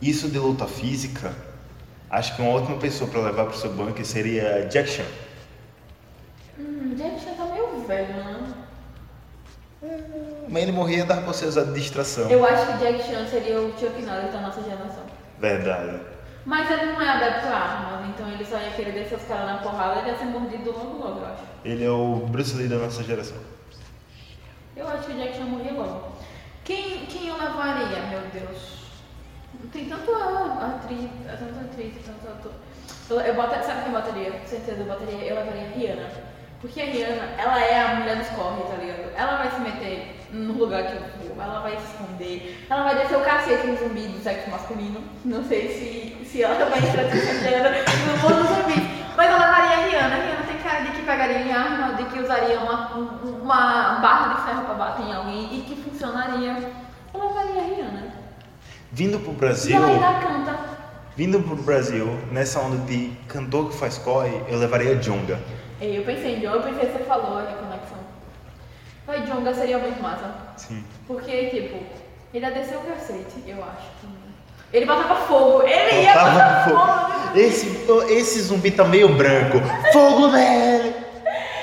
[0.00, 1.34] isso de luta física,
[2.08, 5.06] acho que uma ótima pessoa para levar para o seu bunker seria Jack Chan.
[6.60, 8.47] Hum, Jack Chan tá meio velho, né?
[10.48, 12.28] Mas ele morria dar pra você usar de distração.
[12.30, 15.04] Eu acho que Jack Chan seria o Chuck Norris da nossa geração.
[15.38, 16.00] Verdade.
[16.44, 19.46] Mas ele não é adepto a armas, então ele só ia querer descer os caras
[19.46, 21.42] na porrada e ia ser mordido logo logo, eu acho.
[21.64, 23.36] Ele é o Bruce Lee da nossa geração.
[24.74, 26.12] Eu acho que o Jack Chan morria logo.
[26.64, 28.78] Quem, quem eu levaria, meu Deus?
[29.72, 32.52] Tem tanto atriz, tanto atriz, tanto ator.
[33.10, 34.30] Eu, eu botaria, sabe quem eu botaria?
[34.32, 36.27] Com certeza eu botaria, eu levaria a Rihanna.
[36.60, 39.12] Porque a Rihanna, ela é a mulher dos corres, tá ligado?
[39.16, 42.98] Ela vai se meter no lugar que eu for, ela vai se esconder, ela vai
[42.98, 45.00] descer o cacete no zumbi do sexo masculino.
[45.24, 48.98] Não sei se, se ela vai entrar no mundo dos zumbis.
[49.16, 50.16] Mas ela levaria a Rihanna.
[50.16, 54.34] A Rihanna tem cara de que pegaria em arma, de que usaria uma, uma barra
[54.34, 56.56] de ferro pra bater em alguém e que funcionaria.
[57.14, 58.12] Eu levaria a Rihanna.
[58.90, 59.70] Vindo pro Brasil.
[59.70, 60.58] E ela ainda canta.
[61.16, 65.38] Vindo pro Brasil, nessa onda de cantor que faz corre, eu levaria a Jonga.
[65.80, 67.98] Eu pensei em Jonga, eu pensei que você falou de conexão.
[69.06, 70.30] Mas Jonga seria muito massa.
[70.56, 70.84] Sim.
[71.06, 71.78] Porque, tipo,
[72.34, 73.88] ele ia descer o cacete, eu acho.
[74.72, 76.78] Ele botava fogo, ele ia botar fogo.
[76.78, 77.38] fogo.
[77.38, 79.58] Esse, esse zumbi tá meio branco.
[79.92, 80.94] Fogo nele!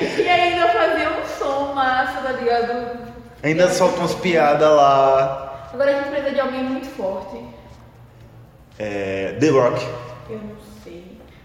[0.02, 2.98] E ainda fazia um som massa, tá ligado?
[3.44, 5.70] Ainda solta umas piadas lá.
[5.72, 7.38] Agora a gente precisa de alguém muito forte.
[8.80, 9.38] É.
[9.40, 9.86] The Rock.
[10.30, 10.65] Eu não sei.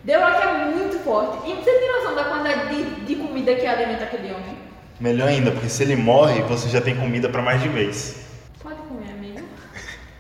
[0.07, 1.51] The Rock é muito forte.
[1.51, 4.57] E você tem noção da quantidade de, de comida que alimenta aquele homem?
[4.99, 8.17] Melhor ainda, porque se ele morre, você já tem comida para mais de mês.
[8.63, 9.41] Pode comer, amigo.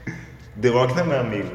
[0.60, 1.50] The Rock não é meu amigo.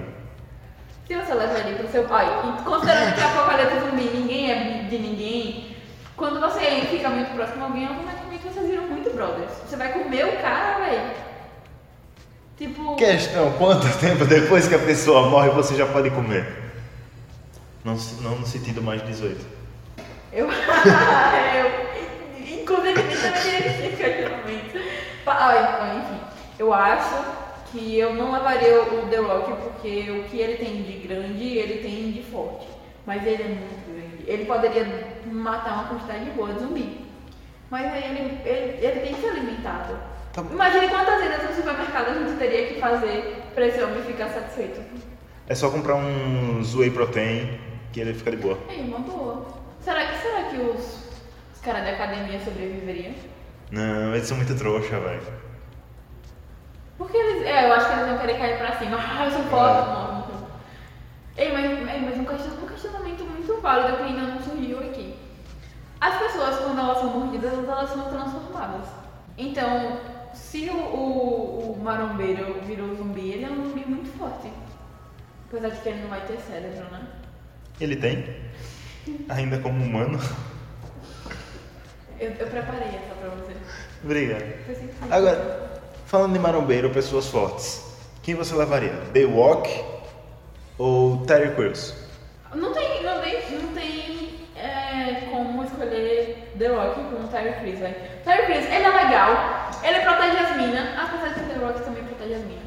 [1.08, 4.88] Se você leva ele pro seu pai, e considerando que a apocalipse zumbi ninguém é
[4.90, 5.78] de ninguém,
[6.18, 9.52] quando você fica muito próximo a alguém, automaticamente vocês viram muito brothers.
[9.68, 11.12] Você vai comer o cara, velho.
[12.58, 12.96] Tipo.
[12.96, 16.65] Questão: quanto tempo depois que a pessoa morre você já pode comer?
[17.86, 19.46] Não, não no sentido mais 18.
[20.34, 20.48] Eu.
[20.50, 20.56] eu
[22.60, 24.76] inclusive, também questionamento.
[24.76, 26.20] Enfim,
[26.58, 27.24] eu acho
[27.72, 31.84] que eu não levaria o The Rock porque o que ele tem de grande, ele
[31.84, 32.68] tem de forte.
[33.06, 34.24] Mas ele é muito grande.
[34.26, 37.06] Ele poderia matar uma quantidade boa de zumbi.
[37.70, 39.96] Mas aí ele, ele, ele tem que ser alimentado.
[40.34, 44.30] Tá Imagine quantas vezes no supermercado a gente teria que fazer para esse homem ficar
[44.30, 44.82] satisfeito.
[45.48, 47.65] É só comprar um Whey Protein
[47.96, 48.60] que ele fica de boa.
[48.68, 49.46] É uma boa.
[49.80, 51.00] Será que, será que os,
[51.54, 53.14] os caras da academia sobreviveriam?
[53.72, 55.24] Não, eles são muito trouxa, velho.
[56.98, 57.46] Porque eles.
[57.46, 58.98] É, eu acho que eles vão querer cair pra cima.
[59.00, 60.26] Ah, eu sou forte, não.
[61.38, 65.16] Ei, mas, ei, mas um, questionamento, um questionamento muito válido que ainda não surgiu aqui.
[66.02, 68.90] As pessoas, quando elas são mordidas, elas são transformadas.
[69.38, 70.00] Então,
[70.34, 74.52] se o, o, o marombeiro virou zumbi, ele é um zumbi muito forte.
[75.48, 77.08] Apesar de que ele não vai ter cérebro, né?
[77.80, 78.26] Ele tem?
[79.30, 80.20] Ainda como humano?
[82.20, 83.54] Eu, eu preparei essa pra você.
[84.04, 84.44] Obrigado.
[85.12, 87.84] Agora, falando de marombeiro, pessoas fortes,
[88.24, 88.94] quem você levaria?
[89.14, 89.70] The Walk
[90.78, 91.94] ou Terry Crews?
[92.54, 97.96] Não tem, não tem, não tem é, como escolher The Rock com Terry Crews, velho.
[98.24, 102.04] Terry Crews, ele é legal, ele protege as minas, apesar de que The Rock também
[102.04, 102.65] protege as minas.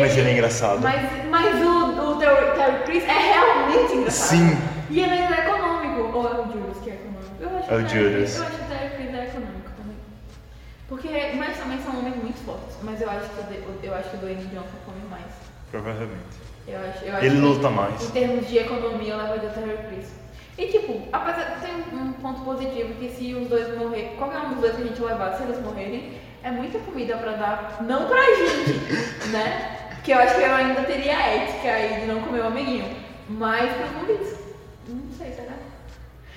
[0.00, 0.80] Mas ele é engraçado.
[0.80, 4.28] Mas, mas o, o Terry, Terry Crews é realmente engraçado.
[4.28, 4.58] Sim.
[4.90, 7.34] E ele é econômico, ou é o Julius que é econômico?
[7.40, 8.36] Eu acho é o Julius.
[8.36, 9.96] Eu acho que o Terry Crews é econômico também.
[10.88, 12.76] Porque, mas também são homens muito fortes.
[12.82, 15.32] Mas eu acho que, eu acho que o Dwayne Johnson come mais.
[15.70, 16.44] Provavelmente.
[16.66, 18.02] Eu acho, eu acho ele luta mais.
[18.02, 20.08] Em termos de economia, eu levaria o Terry Crews.
[20.56, 24.60] E tipo, apesar tem um ponto positivo que se os dois morrerem, qualquer um dos
[24.60, 26.12] dois que a gente levar, se eles morrerem,
[26.44, 28.78] é muita comida pra dar, não pra gente,
[29.32, 29.73] né?
[30.04, 32.94] Que eu acho que eu ainda teria ética aí de não comer o amiguinho.
[33.26, 34.38] Mas pros zumbis.
[34.86, 35.54] Não sei, será?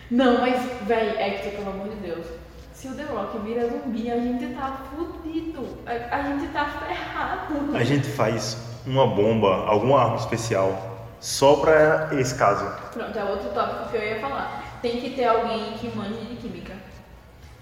[0.10, 2.26] Não, mas, véi, ética, pelo amor de Deus.
[2.74, 5.80] Se o The Rock vira zumbi, a gente tá fudido.
[5.86, 7.76] A, a gente tá ferrado.
[7.76, 10.72] A gente faz uma bomba, alguma arma especial
[11.20, 12.66] só pra esse caso.
[12.94, 14.64] Pronto, é outro tópico que eu ia falar.
[14.82, 16.74] Tem que ter alguém que manje de química.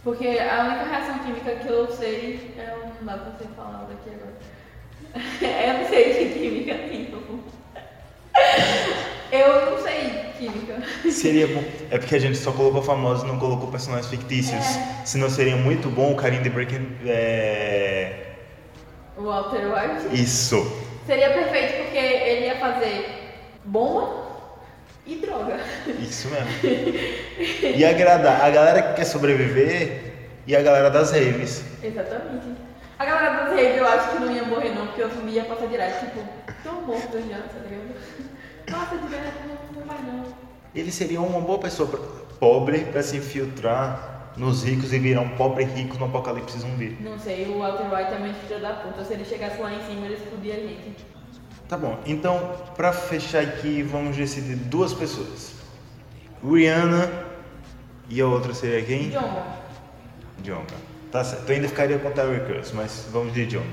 [0.04, 2.76] Porque a única reação química que eu sei é.
[3.02, 4.34] Não dá pra ser falado aqui agora.
[5.42, 7.40] Eu não sei de química nenhuma.
[9.32, 10.82] Eu não sei química.
[11.10, 11.64] Seria bom.
[11.90, 14.64] É porque a gente só colocou famosos, não colocou personagens fictícios.
[15.06, 16.98] Senão seria muito bom o carinho de Breaking.
[17.06, 18.26] É...
[19.18, 20.22] Walter White.
[20.22, 20.84] Isso.
[21.06, 23.06] Seria perfeito porque ele ia fazer
[23.64, 24.26] bomba
[25.06, 25.60] e droga.
[26.02, 26.50] Isso mesmo.
[27.76, 30.14] E agradar a galera que quer sobreviver
[30.48, 31.64] e a galera das raves.
[31.84, 32.48] Exatamente.
[32.98, 35.68] A galera das redes eu acho que não ia morrer não, porque eu ia passar
[35.68, 36.24] direto, tipo,
[36.64, 37.96] tão morto já, tá ligado?
[38.72, 40.24] Passa direto, não, não vai não.
[40.74, 42.00] Ele seria uma boa pessoa pra-
[42.40, 46.98] pobre para se infiltrar nos ricos e virar um pobre rico no apocalipse zumbi.
[47.02, 49.04] Não sei, o Walter White é muito filho da puta.
[49.06, 51.06] Se ele chegasse lá em cima, ele explodia a gente.
[51.70, 55.54] Tá bom, então pra fechar aqui vamos decidir duas pessoas.
[56.44, 57.10] Rihanna
[58.10, 59.10] e a outra seria quem?
[59.10, 59.44] Jonga.
[60.44, 60.95] Jonga.
[61.16, 63.66] Tá certo, eu ainda ficaria com Terry Crews, mas vamos de Jonga.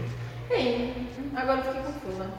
[0.49, 0.95] Ei,
[1.35, 2.31] agora eu fiquei confusa.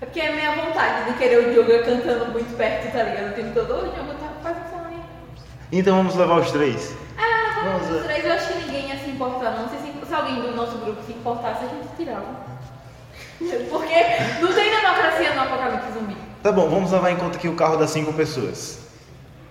[0.00, 3.32] É porque é minha vontade de querer o Jonga cantando muito perto, tá ligado?
[3.32, 5.00] O tempo todo, ô Jonga, tá, som aí.
[5.72, 6.94] Então vamos levar os três.
[7.18, 8.02] Ah, vamos Vamos os lá.
[8.04, 9.68] três, eu acho que ninguém ia se importar não.
[9.68, 12.26] Se, se, se alguém do nosso grupo se importasse, a gente tirava.
[13.68, 13.94] Porque
[14.40, 16.16] não tem democracia no apocalipse zumbi.
[16.40, 18.78] Tá bom, vamos levar em conta aqui o carro das cinco pessoas.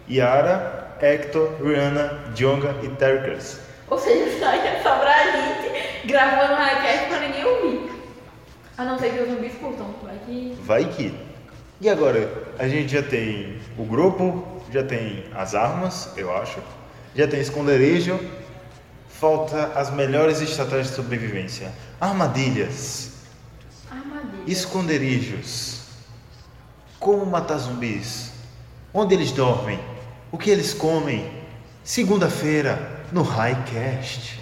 [0.09, 3.70] Yara, Hector, Rihanna, Jonga e Terry Crews.
[3.91, 7.91] Ou seja, só ia sobrar a gente gravando highcast pra ninguém ouvir.
[8.77, 9.93] A não ser que os zumbis curtam.
[10.01, 10.57] Vai que.
[10.63, 11.13] Vai que.
[11.81, 16.59] E agora, a gente já tem o grupo, já tem as armas, eu acho,
[17.13, 18.17] já tem esconderijo,
[19.09, 21.69] falta as melhores estratégias de sobrevivência.
[21.99, 23.25] Armadilhas,
[23.91, 24.43] Armadilha.
[24.47, 25.81] esconderijos,
[26.97, 28.31] como matar zumbis,
[28.93, 29.79] onde eles dormem,
[30.31, 31.41] o que eles comem.
[31.83, 34.39] Segunda-feira, no Highcast.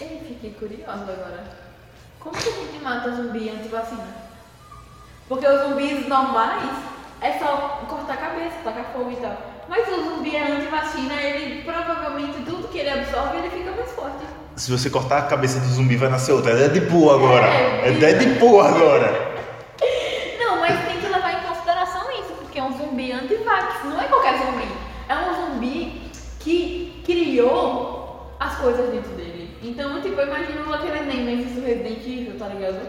[0.00, 1.44] Eu fiquei curiosa agora.
[2.18, 4.06] Como que a gente mata zumbi anti-vacina?
[5.28, 6.70] Porque os zumbis normais
[7.20, 9.36] é só cortar a cabeça, tacar fogo e tal.
[9.68, 14.24] Mas o zumbi é anti-vacina, ele provavelmente tudo que ele absorve, ele fica mais forte.
[14.56, 16.52] Se você cortar a cabeça do zumbi, vai nascer outra.
[16.52, 17.46] É Deadpool agora.
[17.46, 19.34] É, É Deadpool agora.
[20.38, 24.04] Não, mas tem que levar em consideração isso, porque é um zumbi anti-vax, não é
[24.06, 24.68] qualquer zumbi.
[25.08, 27.02] É um zumbi que
[27.34, 29.56] criou as coisas dentro dele.
[29.62, 32.80] Então, tipo, eu imagino aquele Nemesis do Resident Evil, tá ligado?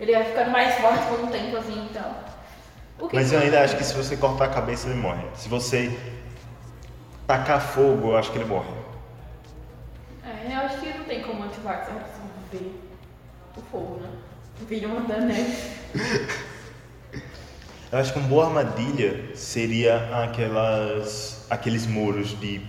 [0.00, 2.14] Ele vai ficando mais forte com o tempo, assim, então.
[3.12, 5.24] Mas eu ainda acho que se você cortar a cabeça, ele morre.
[5.34, 5.96] Se você
[7.26, 8.72] tacar fogo, eu acho que ele morre.
[10.24, 12.72] É, eu acho que não tem como anti-vax absorver
[13.56, 14.08] o fogo, né?
[14.68, 15.70] Vira uma da neve.
[17.92, 22.60] Eu acho que uma boa armadilha seria aquelas, aqueles muros de,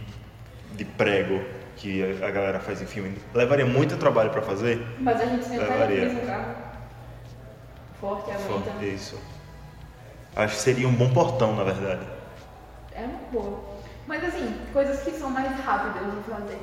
[0.76, 1.44] de prego
[1.76, 3.18] que a galera faz em filme.
[3.34, 4.86] Levaria muito trabalho pra fazer.
[5.00, 6.10] Mas a gente sempre Levaria.
[6.10, 6.56] um carro.
[8.00, 8.72] Forte, aguenta.
[8.72, 9.20] Forte, Isso.
[10.36, 12.06] Acho que seria um bom portão, na verdade.
[12.94, 13.64] É uma boa.
[14.08, 16.60] Mas assim, coisas que são mais rápidas de fazer.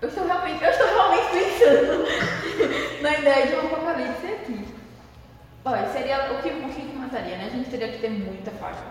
[0.00, 2.06] Eu estou realmente, eu estou realmente pensando
[3.02, 4.68] na ideia de um apocalipse aqui.
[5.64, 7.46] Olha, seria o que, o que mataria, né?
[7.46, 8.84] A gente teria que ter muita faca.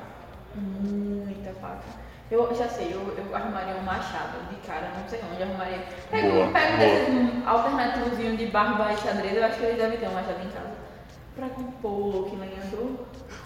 [0.55, 2.04] Muita faca.
[2.31, 5.83] Eu já sei, eu, eu arrumaria um machado de cara, não sei onde eu arrumaria.
[6.09, 6.89] Pego, Boa, pego boa.
[6.89, 10.39] desses um alternativozinho de barba e xadrez, eu acho que eles devem ter um machado
[10.43, 10.85] em casa.
[11.35, 12.91] Pra compor, que lenhador.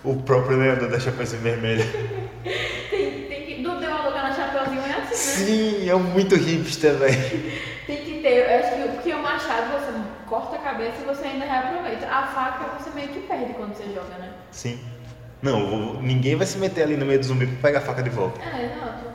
[0.04, 1.84] O próprio lenhador da Chapeuzinho Vermelha.
[2.90, 3.62] Tem, tem que.
[3.64, 5.08] Do teu alugar na Chapeuzinho é assim, né?
[5.14, 7.14] Sim, é muito hipster, velho.
[7.86, 9.92] Tem que ter, eu acho que porque o machado você
[10.28, 12.08] corta a cabeça e você ainda reaproveita.
[12.08, 14.32] A faca você meio que perde quando você joga, né?
[14.52, 14.80] Sim.
[15.42, 18.04] Não, vou- ninguém vai se meter ali no meio do zumbi pra pegar a faca
[18.04, 18.40] de volta.
[18.42, 19.06] É, exato.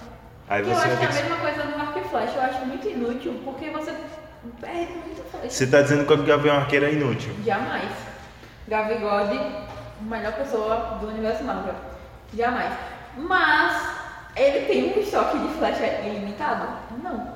[0.48, 2.42] Aí eu você acho vai que é a mesma coisa do arco e flecha, eu
[2.42, 3.94] acho muito inútil, porque você
[4.60, 5.50] perde muita flecha.
[5.50, 7.34] Você tá dizendo que o Gavião Arqueiro é inútil.
[7.44, 7.90] Jamais.
[8.68, 9.38] Gavigode,
[10.00, 11.74] melhor pessoa do universo Marvel.
[12.34, 12.72] Jamais.
[13.16, 13.88] Mas
[14.36, 16.66] ele tem um estoque de flecha ilimitado?
[17.02, 17.34] Não.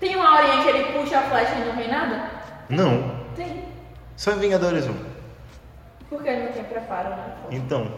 [0.00, 2.20] Tem uma horinha que ele puxa a flecha e não vem nada?
[2.68, 3.16] Não.
[3.34, 3.64] Tem.
[4.16, 4.94] Só em Vingadores 1.
[6.08, 7.34] Porque ele não tem preparo, né?
[7.50, 7.90] Então,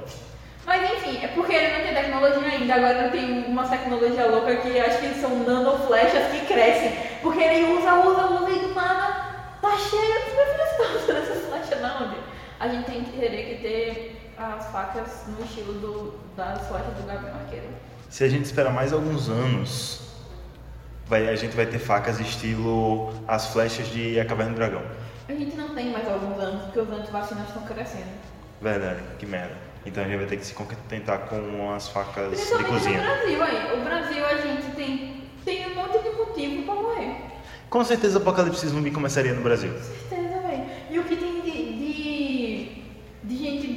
[0.67, 2.75] Mas enfim, é porque ele não tem tecnologia ainda.
[2.75, 6.93] Agora ele tem uma tecnologia louca que acho que são nanoflechas que crescem.
[7.23, 11.99] Porque ele usa, usa, usa e do nada tá cheio de reflexões dessas flechas na
[11.99, 12.17] onde?
[12.59, 17.07] A gente tem que teria que ter as facas no estilo do, das flechas do
[17.07, 17.69] Gabriel Arqueiro.
[18.09, 20.01] se a gente esperar mais alguns anos,
[21.07, 24.83] vai, a gente vai ter facas estilo as flechas de A Caverna do Dragão.
[25.31, 28.11] A gente não tem mais alguns anos, porque os antivacinas estão crescendo.
[28.61, 29.55] Verdade, que merda.
[29.87, 33.01] Então a gente vai ter que se contentar com as facas de Principalmente no cozinha.
[33.01, 33.81] Brasil aí.
[33.81, 37.17] O Brasil a gente tem, tem um monte de motivo pra morrer.
[37.71, 39.73] Com certeza o apocalipse zumbi começaria no Brasil.
[39.79, 40.65] certeza, velho.
[40.91, 41.51] E o que tem de,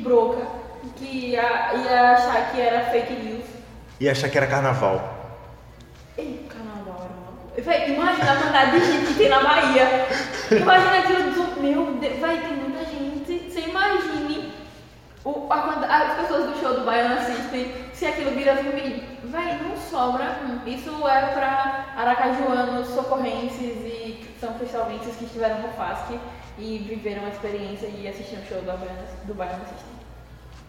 [0.03, 0.45] broca
[0.97, 3.45] que ia, ia achar que era fake news.
[3.99, 5.37] E achar que era carnaval.
[6.17, 7.33] Ei, carnaval era uma...
[7.57, 10.07] Véi, imagina a quantidade de gente que tem na Bahia.
[10.51, 11.61] Imagina aquilo do...
[11.61, 13.51] Meu Deus, vai tem muita gente.
[13.51, 14.53] Você imagine
[15.23, 19.03] o, a, as pessoas do show do Baiano assistem se aquilo vira zumbi.
[19.23, 20.39] Véi, não sobra.
[20.65, 26.19] Isso é pra aracajuanos, socorrenses e são cristalvenses que estiveram no FASC
[26.57, 29.93] e viveram a experiência e assistiram o show do Baiano, do Baiano assistem.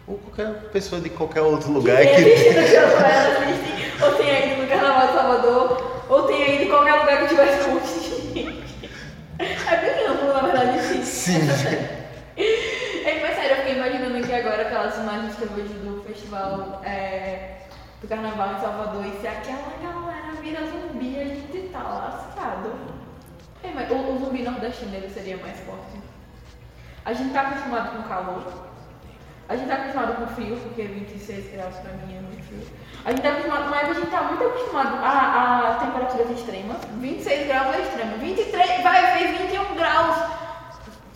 [0.07, 2.31] Ou qualquer pessoa de qualquer outro lugar Tem que.
[2.31, 6.43] assistido o show do Baiano assistem, ou tem aí no Carnaval de Salvador, ou tem
[6.43, 8.65] aí de qualquer lugar que tivesse curte.
[9.39, 11.03] É bem amplo, na verdade, sim.
[11.03, 11.39] Sim.
[13.05, 16.81] É, mas sério, eu fiquei imaginando aqui agora aquelas imagens que eu vejo do festival
[16.83, 17.57] é,
[18.01, 22.73] do carnaval em Salvador e se aquela galera vira zumbi, a gente tá lascado.
[23.63, 26.01] É, mas o, o zumbi nordestino seria mais forte.
[27.05, 28.74] A gente tá acostumado com calor.
[29.47, 32.65] A gente tá acostumado com frio, porque 26 graus pra mim é muito frio.
[33.05, 36.77] A gente tá acostumado, mas a gente tá muito acostumado a, a temperaturas extremas.
[36.99, 38.17] 26 graus é extremo.
[38.17, 40.17] 23, vai, fez 21 graus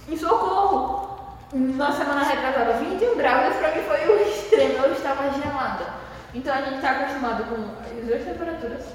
[0.08, 1.10] em socorro.
[1.52, 5.88] Na semana retrasada, 21 graus, pra mim foi o extremo, eu estava gelada.
[6.36, 8.86] Então a gente está acostumado com as duas temperaturas.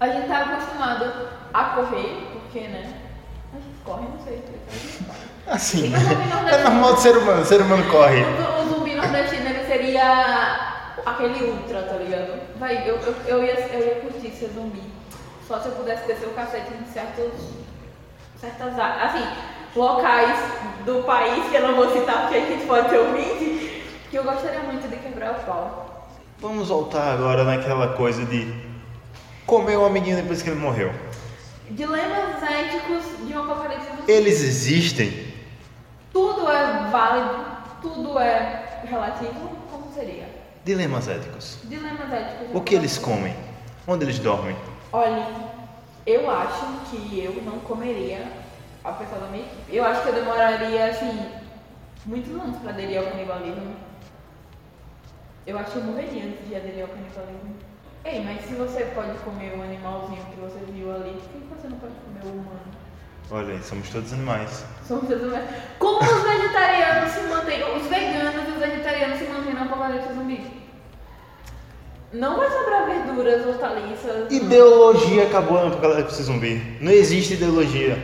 [0.00, 3.00] A gente está acostumado a correr, porque, né?
[3.52, 4.42] A gente corre, não sei,
[5.06, 5.27] corre.
[5.48, 5.86] Assim.
[5.90, 8.22] E o zumbi É normal do ser humano, o ser humano corre.
[8.22, 12.38] o, o zumbi nordestino ele seria aquele ultra, tá ligado?
[12.58, 14.82] Vai, eu, eu, eu, ia, eu ia curtir ser zumbi.
[15.46, 17.32] Só se eu pudesse descer o cacete em certos,
[18.38, 19.14] certas áreas.
[19.14, 19.24] Assim,
[19.74, 20.38] locais
[20.84, 24.24] do país que eu não vou citar porque a gente pode ter ouvinte, que eu
[24.24, 26.08] gostaria muito de quebrar o pau.
[26.40, 28.52] Vamos voltar agora naquela coisa de
[29.46, 30.92] comer o amiguinho depois que ele morreu.
[31.70, 33.86] Dilemas éticos de um apocalipse.
[34.06, 35.27] Eles existem?
[36.12, 37.44] Tudo é válido,
[37.82, 39.50] tudo é relativo.
[39.70, 40.28] Como seria?
[40.64, 41.58] Dilemas éticos.
[41.64, 42.48] Dilemas éticos.
[42.54, 43.34] O que eles comem?
[43.86, 44.56] Onde eles dormem?
[44.92, 45.26] Olha,
[46.06, 48.26] eu acho que eu não comeria
[48.84, 49.76] a pessoa da minha equipe.
[49.76, 51.30] Eu acho que eu demoraria, assim,
[52.06, 53.76] muitos anos pra aderir ao canibalismo.
[55.46, 57.56] Eu acho que eu morreria antes de aderir ao canibalismo.
[58.04, 61.68] Ei, mas se você pode comer o animalzinho que você viu ali, por que você
[61.68, 62.77] não pode comer o humano?
[63.30, 64.64] Olha aí, somos todos animais.
[64.86, 65.48] Somos seres humanos.
[65.78, 70.58] Como os vegetarianos se mantêm, os veganos e os vegetarianos se mantêm no apocalipse zumbi?
[72.10, 74.32] Não vai sobrar verduras, hortaliças.
[74.32, 76.78] Ideologia acabou no apocalipse zumbi.
[76.80, 78.02] Não existe ideologia.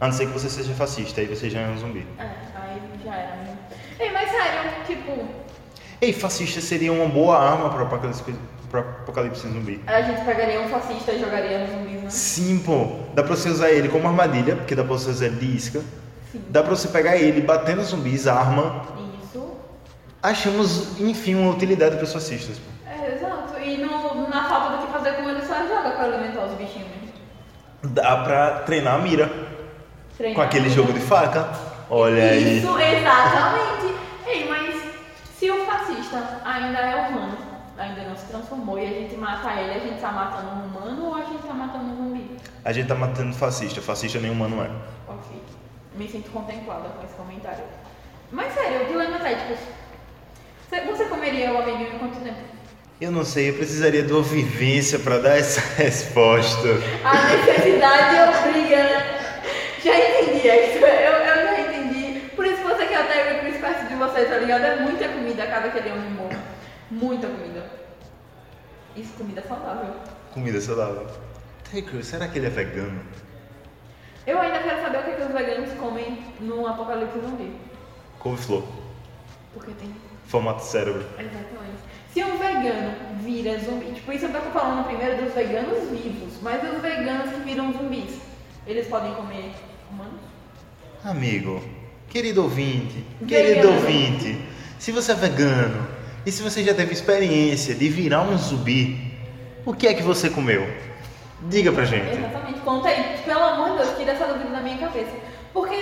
[0.00, 2.04] A não ser que você seja fascista, aí você já é um zumbi.
[2.18, 2.22] É,
[2.56, 3.36] aí já era.
[3.36, 3.56] né?
[4.00, 5.28] Ei, mas sério, tipo,
[6.00, 8.24] Ei, fascista seria uma boa arma para apocalipse,
[8.72, 9.80] pro apocalipse zumbi.
[9.86, 12.10] a gente pegaria um fascista e jogaria nos zumbis, né?
[12.10, 12.96] Sim, pô.
[13.14, 15.80] Dá pra você usar ele como armadilha, porque dá pra você usar ele de isca.
[16.32, 16.42] Sim.
[16.48, 18.82] Dá pra você pegar ele, bater nos zumbis, arma.
[19.22, 19.52] Isso.
[20.22, 22.58] Achamos, enfim, uma utilidade para os fascistas.
[22.58, 22.90] pô.
[22.90, 23.60] É, exato.
[23.60, 26.88] E no, na falta do que fazer com ele, só joga pra alimentar os bichinhos.
[27.84, 29.30] Dá pra treinar a mira
[30.16, 30.36] Treinar.
[30.36, 31.48] com aquele jogo de faca.
[31.90, 32.58] Olha aí.
[32.58, 33.94] Isso, exatamente.
[34.26, 34.80] Ei, mas
[35.38, 37.21] se o fascista ainda é humano,
[38.22, 41.24] se transformou e a gente mata ele, a gente tá matando um humano ou a
[41.24, 42.36] gente tá matando um zumbi?
[42.64, 43.82] A gente tá matando fascista.
[43.82, 44.70] Fascista nenhum humano é.
[45.10, 45.42] Ok.
[45.96, 47.64] Me sinto contemplada com esse comentário.
[48.30, 49.58] Mas sério, dilemas éticos.
[50.68, 52.38] Você, você comeria o amiguinho em quanto tempo?
[53.00, 56.68] Eu não sei, eu precisaria de uma vivência para dar essa resposta.
[57.04, 59.18] A necessidade obriga, né?
[59.84, 60.88] Já entendi, Hector.
[60.88, 62.20] Eu, eu já entendi.
[62.36, 64.64] Por isso você quer até pro espécie de vocês, tá ligado?
[64.64, 66.36] É muita comida cada que ele é um morro.
[66.90, 67.81] Muita comida.
[68.96, 69.94] Isso, comida saudável.
[70.32, 71.06] Comida saudável.
[71.64, 73.00] Taker, será que ele é vegano?
[74.26, 77.52] Eu ainda quero saber o que, que os veganos comem no apocalipse zumbi.
[78.18, 78.62] Couve-flor.
[79.54, 79.94] Porque tem.
[80.26, 81.04] Formato cérebro.
[81.18, 81.82] Exatamente.
[82.12, 86.62] Se um vegano vira zumbi, tipo, isso eu tô falando primeiro dos veganos vivos, mas
[86.62, 88.20] os veganos que viram zumbis,
[88.66, 89.50] eles podem comer
[89.90, 90.20] humanos?
[91.04, 91.62] Amigo,
[92.08, 93.26] querido ouvinte, Vegano.
[93.26, 94.48] querido ouvinte,
[94.78, 95.88] se você é vegano
[96.24, 99.12] e se você já teve experiência de virar um zumbi,
[99.64, 100.68] o que é que você comeu?
[101.48, 102.16] Diga pra gente.
[102.16, 103.18] Exatamente, conta aí.
[103.24, 105.12] Pelo amor de Deus, tira essa dúvida da minha cabeça.
[105.52, 105.76] Porque,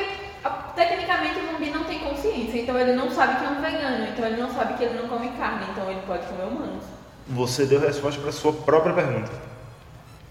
[0.74, 4.26] tecnicamente, o zumbi não tem consciência, então ele não sabe que é um vegano, então
[4.26, 6.84] ele não sabe que ele não come carne, então ele pode comer humanos.
[7.28, 9.30] Você deu resposta para sua própria pergunta.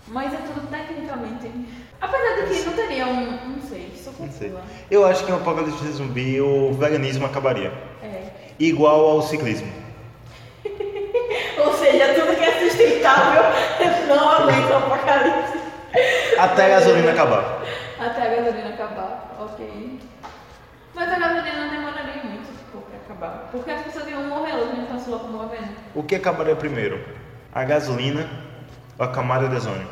[0.07, 1.51] Mas é tudo tecnicamente.
[2.01, 3.49] Apesar de que não teria um.
[3.49, 4.13] Não sei, sei.
[4.13, 4.55] confia.
[4.89, 7.71] Eu acho que em um apocalipse zumbi o veganismo acabaria.
[8.01, 8.29] É.
[8.59, 9.71] Igual ao ciclismo.
[11.63, 12.49] Ou seja, tudo que
[13.09, 13.43] sustentável
[14.07, 15.59] não aguenta o apocalipse.
[16.37, 17.61] Até a gasolina acabar.
[17.99, 19.99] Até a gasolina acabar, ok.
[20.93, 22.83] Mas a gasolina demoraria muito, tipo.
[23.05, 23.49] acabar.
[23.51, 25.69] Porque as pessoas iam morrer, elas não estão se locomovendo.
[25.95, 27.03] O que acabaria primeiro?
[27.53, 28.29] A gasolina
[28.97, 29.87] ou a camada de ozônio?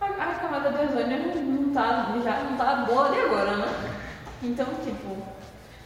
[0.00, 3.66] A, a camada de ozônio não, não tá, já não tá boa de agora, né?
[4.42, 5.16] Então, tipo.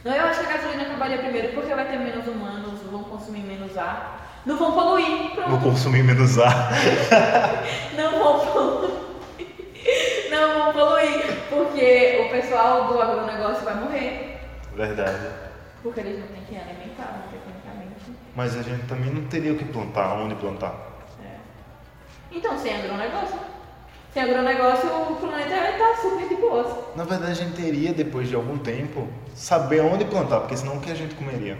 [0.03, 3.41] Não, eu acho que a gasolina acabaria primeiro porque vai ter menos humanos, vão consumir
[3.41, 4.18] menos ar.
[4.45, 5.49] Não vão poluir, pronto.
[5.49, 6.71] Vou consumir menos ar.
[7.95, 8.91] Não vão poluir.
[10.31, 14.39] Não vão poluir, porque o pessoal do agronegócio vai morrer.
[14.75, 15.27] Verdade.
[15.83, 18.17] Porque eles não têm que alimentar, né, tecnicamente.
[18.35, 20.73] Mas a gente também não teria o que plantar, onde plantar.
[21.23, 21.37] É.
[22.31, 23.39] Então, sem agronegócio.
[24.13, 26.67] Sem agronegócio, o planeta vai estar super de boas.
[26.95, 30.81] Na verdade, a gente teria, depois de algum tempo, saber onde plantar, porque senão o
[30.81, 31.57] que a gente comeria?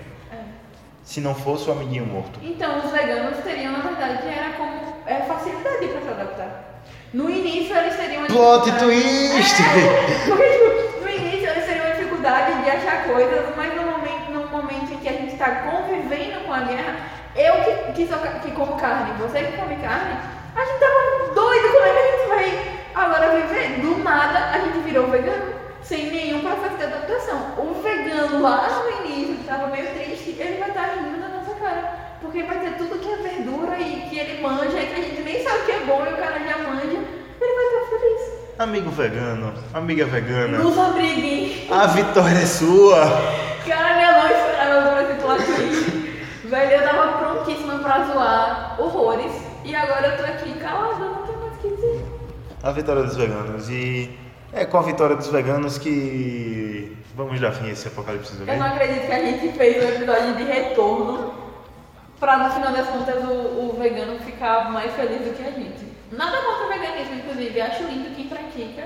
[1.10, 2.38] Se não fosse o amiguinho morto.
[2.44, 6.82] Então, os veganos teriam, na verdade, era como é, facilidade para se adaptar.
[7.12, 9.56] No início, eles teriam Plot dificuldade- twist!
[9.60, 14.48] É, porque, tipo, no início, eles teriam dificuldade de achar coisas, mas no momento, no
[14.56, 16.96] momento em que a gente está convivendo com a guerra,
[17.36, 20.14] eu que, que, sou, que como carne, você que come carne,
[20.56, 23.82] a gente tava doido como é que a gente vai agora viver.
[23.82, 27.40] Do nada, a gente virou vegano, sem nenhum processo de adaptação.
[27.58, 28.99] O vegano lá no
[32.30, 35.22] Porque vai ter tudo que é verdura e que ele manja e que a gente
[35.24, 36.86] nem sabe que é bom e o cara já manja.
[37.42, 38.40] Ele vai estar feliz.
[38.60, 41.66] Amigo vegano, amiga vegana, Nos abriguem.
[41.72, 43.02] a vitória é sua!
[43.68, 45.90] Cara, minha não esperava por esse plot twist.
[46.50, 49.32] Velho, eu tava prontíssima pra zoar horrores.
[49.66, 52.06] E agora eu tô aqui calada, não tem mais o que dizer.
[52.62, 53.70] A vitória dos veganos.
[53.72, 54.16] E
[54.54, 58.52] é com a vitória dos veganos que vamos dar fim a esse apocalipse zumbi.
[58.52, 61.39] Eu não acredito que a gente fez um episódio de retorno
[62.20, 65.88] pra no final das contas o, o vegano ficar mais feliz do que a gente.
[66.12, 68.84] Nada contra o veganismo, inclusive, acho lindo quem pratica.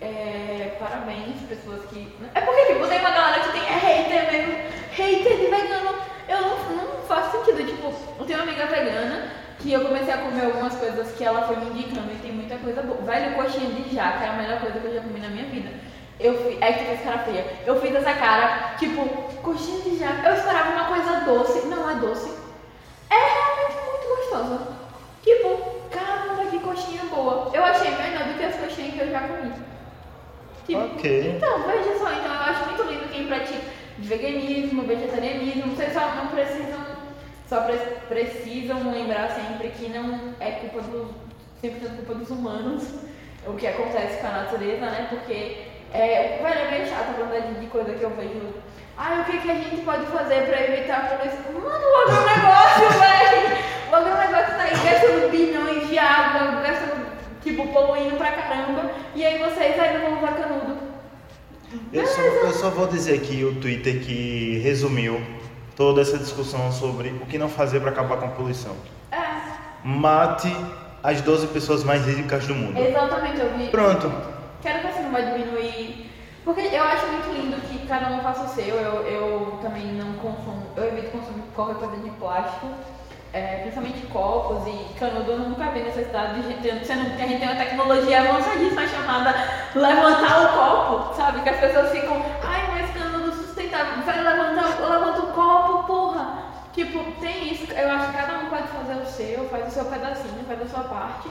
[0.00, 2.16] É, parabéns, pessoas que.
[2.34, 4.54] É porque tipo, tem uma galera que tem é hater mesmo,
[4.92, 5.94] hater de vegano.
[6.28, 7.66] Eu não, não faço sentido.
[7.66, 11.42] Tipo, eu tenho uma amiga vegana que eu comecei a comer algumas coisas que ela
[11.42, 13.00] foi me indicando e tem muita coisa boa.
[13.02, 15.70] Velho, coxinha de jaca é a melhor coisa que eu já comi na minha vida.
[16.18, 17.46] Eu fi, é que tu fez cara feia.
[17.66, 19.06] Eu fiz essa cara, tipo,
[19.42, 20.28] coxinha de jaca.
[20.28, 21.66] Eu esperava uma coisa doce.
[21.66, 22.39] Não é doce.
[23.10, 24.66] É realmente muito gostosa.
[25.22, 27.50] Tipo, caramba, que coxinha boa.
[27.52, 29.52] Eu achei melhor do que as coxinhas que eu já comi.
[30.66, 31.32] Tipo, Ok.
[31.36, 33.58] Então, veja só, então eu acho muito lindo quem pratica
[33.98, 35.74] veganismo, vegetarianismo.
[35.74, 36.80] Vocês só não precisam,
[37.48, 41.08] só pre- precisam lembrar sempre que não é culpa dos,
[41.62, 42.84] 100% culpa dos humanos
[43.46, 45.06] o que acontece com a natureza, né?
[45.10, 45.58] Porque,
[45.92, 48.54] é, velho, é meio chato a quantidade de coisa que eu vejo.
[49.02, 51.52] Ai, o que, que a gente pode fazer pra evitar a poluição?
[51.54, 53.58] Mano, o agronegócio, velho!
[53.90, 57.06] O agronegócio tá aí gastando bilhões de água, gastando,
[57.42, 58.90] tipo, poluindo pra caramba.
[59.14, 60.76] E aí vocês ainda vão usar canudo.
[61.92, 65.18] Eu só, eu só vou dizer aqui o Twitter que resumiu
[65.74, 68.76] toda essa discussão sobre o que não fazer para acabar com a poluição.
[69.12, 69.18] É,
[69.82, 70.54] Mate
[71.02, 72.78] as 12 pessoas mais ricas do mundo.
[72.78, 73.68] exatamente, eu vi.
[73.68, 74.12] Pronto.
[74.60, 76.09] Quero ver se não vai diminuir.
[76.44, 78.74] Porque eu acho muito lindo que cada um faça o seu.
[78.74, 82.66] Eu, eu também não consumo, eu evito consumir qualquer coisa de plástico.
[83.32, 87.38] é, principalmente copos e canudo, eu nunca vi necessidade de gente, sendo que a gente
[87.38, 89.34] tem uma tecnologia avançadíssima chamada
[89.74, 90.48] levantar o
[90.98, 91.40] copo, sabe?
[91.42, 96.50] Que as pessoas ficam, ai, mas canudo sustentável, vai levantar, levanta o copo, porra.
[96.72, 99.84] Tipo, tem isso, eu acho que cada um pode fazer o seu, faz o seu
[99.84, 101.28] pedacinho, faz a sua parte.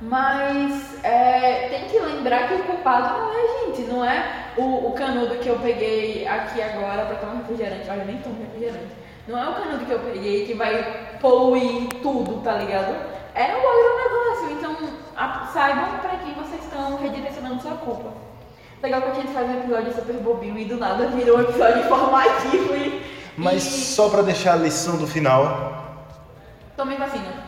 [0.00, 4.88] Mas é, tem que lembrar que o culpado não é a gente, não é o,
[4.88, 7.90] o canudo que eu peguei aqui agora pra tomar refrigerante.
[7.90, 8.92] Olha, eu nem tomo refrigerante.
[9.28, 10.82] Não é o canudo que eu peguei que vai
[11.20, 12.94] poluir tudo, tá ligado?
[13.34, 14.56] É o agronegócio.
[14.58, 14.76] Então,
[15.16, 18.10] a- saibam pra quem vocês estão redirecionando sua culpa.
[18.82, 21.80] Legal que a gente faz um episódio super bobinho e do nada virou um episódio
[21.84, 23.02] informativo e.
[23.36, 23.70] Mas e...
[23.94, 26.08] só para deixar a lição do final,
[26.74, 27.44] Tomem vacina.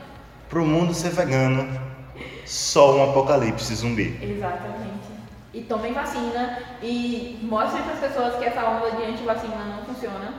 [0.50, 1.66] pro mundo ser vegano,
[2.52, 4.18] só um apocalipse zumbi.
[4.22, 5.10] Exatamente.
[5.54, 10.34] E tomem vacina e mostrem para as pessoas que essa onda de antivacina não funciona,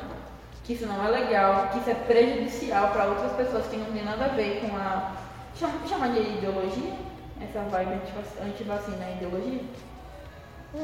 [0.64, 4.04] que isso não é legal, que isso é prejudicial para outras pessoas que não tem
[4.04, 5.12] nada a ver com a.
[5.60, 6.94] Chama, chama de ideologia?
[7.42, 9.62] Essa vibe antivac- antivacina é ideologia?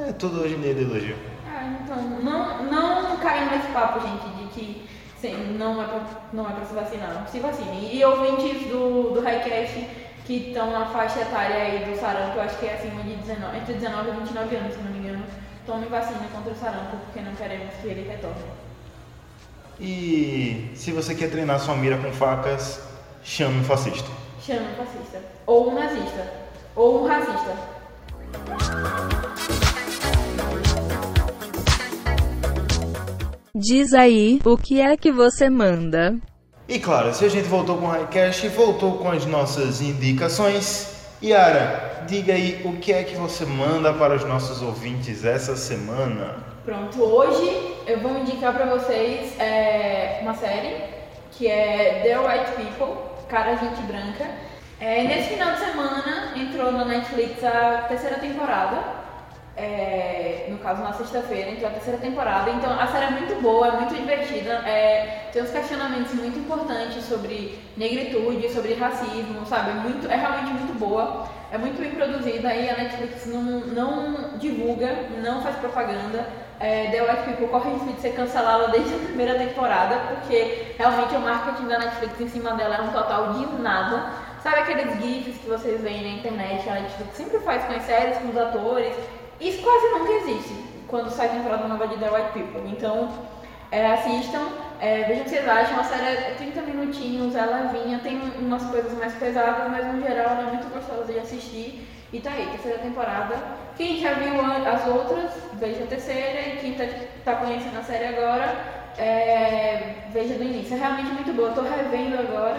[0.07, 1.15] É tudo hoje em dia ideologia.
[1.47, 4.87] Ah, então não, não caiam nesse papo, gente, de que
[5.19, 6.01] sim, não, é pra,
[6.33, 7.27] não é pra se vacinar.
[7.31, 7.95] Se vacinem.
[7.95, 9.87] E ouvintes do, do Highcast
[10.29, 13.57] que estão na faixa etária aí do sarampo, eu acho que é acima de 19,
[13.57, 15.23] entre 19 e 29 anos, se não me engano,
[15.65, 18.43] tomem vacina contra o sarampo, porque não queremos que ele retorne.
[19.79, 22.79] E se você quer treinar sua mira com facas,
[23.23, 24.07] chame um fascista.
[24.39, 25.19] Chama um fascista.
[25.47, 26.31] Ou um nazista.
[26.75, 27.57] Ou um racista.
[33.55, 36.19] Diz aí, o que é que você manda?
[36.69, 40.99] E claro, se a gente voltou com o Highcast, voltou com as nossas indicações.
[41.21, 46.35] Yara, diga aí o que é que você manda para os nossos ouvintes essa semana.
[46.63, 50.75] Pronto, hoje eu vou indicar pra vocês é, uma série
[51.31, 54.29] que é The White People, Cara Gente Branca.
[54.79, 58.98] É, nesse final de semana entrou na Netflix a terceira temporada.
[59.59, 62.49] É, no caso na sexta-feira, entrou a terceira temporada.
[62.49, 64.53] Então a série é muito boa, é muito divertida.
[64.65, 69.71] É, tem uns questionamentos muito importantes sobre negritude, sobre racismo, sabe?
[69.71, 74.37] É, muito, é realmente muito boa, é muito bem produzida e a Netflix não, não
[74.37, 76.25] divulga, não faz propaganda.
[76.61, 81.15] É, The White People corre risco de ser cancelada desde a primeira temporada, porque realmente
[81.15, 84.11] o marketing da Netflix em cima dela é um total de nada.
[84.41, 88.17] Sabe aqueles GIFs que vocês veem na internet, a Netflix sempre faz com as séries,
[88.19, 88.95] com os atores?
[89.39, 90.53] Isso quase nunca existe
[90.87, 92.69] quando sai temporada nova de The White People.
[92.69, 93.09] Então,
[93.71, 94.47] é, assistam,
[94.81, 95.79] é, vejam o que vocês acham.
[95.79, 100.31] A série é 30 minutinhos, ela vinha, tem umas coisas mais pesadas, mas no geral
[100.31, 101.87] ela é muito gostosa de assistir.
[102.11, 103.35] E tá aí, terceira temporada.
[103.77, 106.41] Quem já viu as outras, veja a terceira.
[106.41, 106.83] E quem tá,
[107.23, 108.45] tá conhecendo a série agora,
[108.97, 110.75] é, veja do início.
[110.75, 111.51] É realmente muito boa.
[111.51, 112.57] Tô revendo agora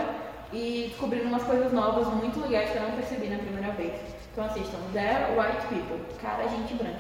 [0.53, 4.20] e descobrindo umas coisas novas muito legais que eu não percebi na primeira vez.
[4.33, 6.99] Então assistam The White People, cara, gente branca.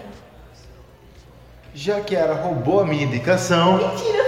[1.73, 3.77] Já que ela roubou a minha indicação.
[3.77, 4.25] Mentira,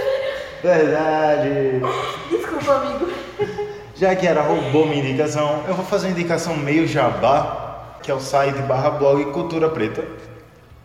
[0.63, 1.81] Verdade.
[2.29, 3.11] Desculpa, amigo.
[3.95, 8.13] Já que ela roubou minha indicação, eu vou fazer uma indicação meio jabá, que é
[8.13, 10.05] o site barra blog Cultura Preta.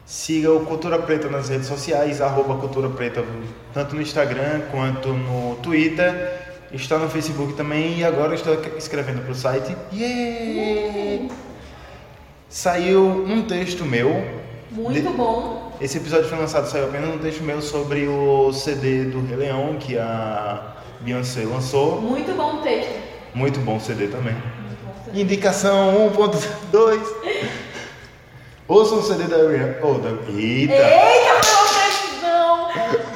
[0.05, 3.25] Siga o Cultura Preta nas redes sociais, arroba Cultura Preta,
[3.73, 6.47] tanto no Instagram quanto no Twitter.
[6.73, 9.77] Está no Facebook também e agora estou escrevendo para o site.
[9.93, 11.48] Yeah!
[12.49, 14.25] Saiu um texto meu.
[14.71, 15.73] Muito De- bom.
[15.81, 19.77] Esse episódio foi lançado, saiu apenas um texto meu sobre o CD do Rei Leão
[19.79, 20.61] que a
[21.01, 22.01] Beyoncé lançou.
[22.01, 22.91] Muito bom texto.
[23.35, 24.35] Muito bom CD também.
[24.35, 25.19] Bom texto.
[25.21, 27.01] Indicação 1.2.
[28.67, 29.77] Ouça o CD da Rihanna.
[29.83, 30.09] Oh, da...
[30.31, 30.75] Eita!
[30.75, 32.69] Eita, precisão!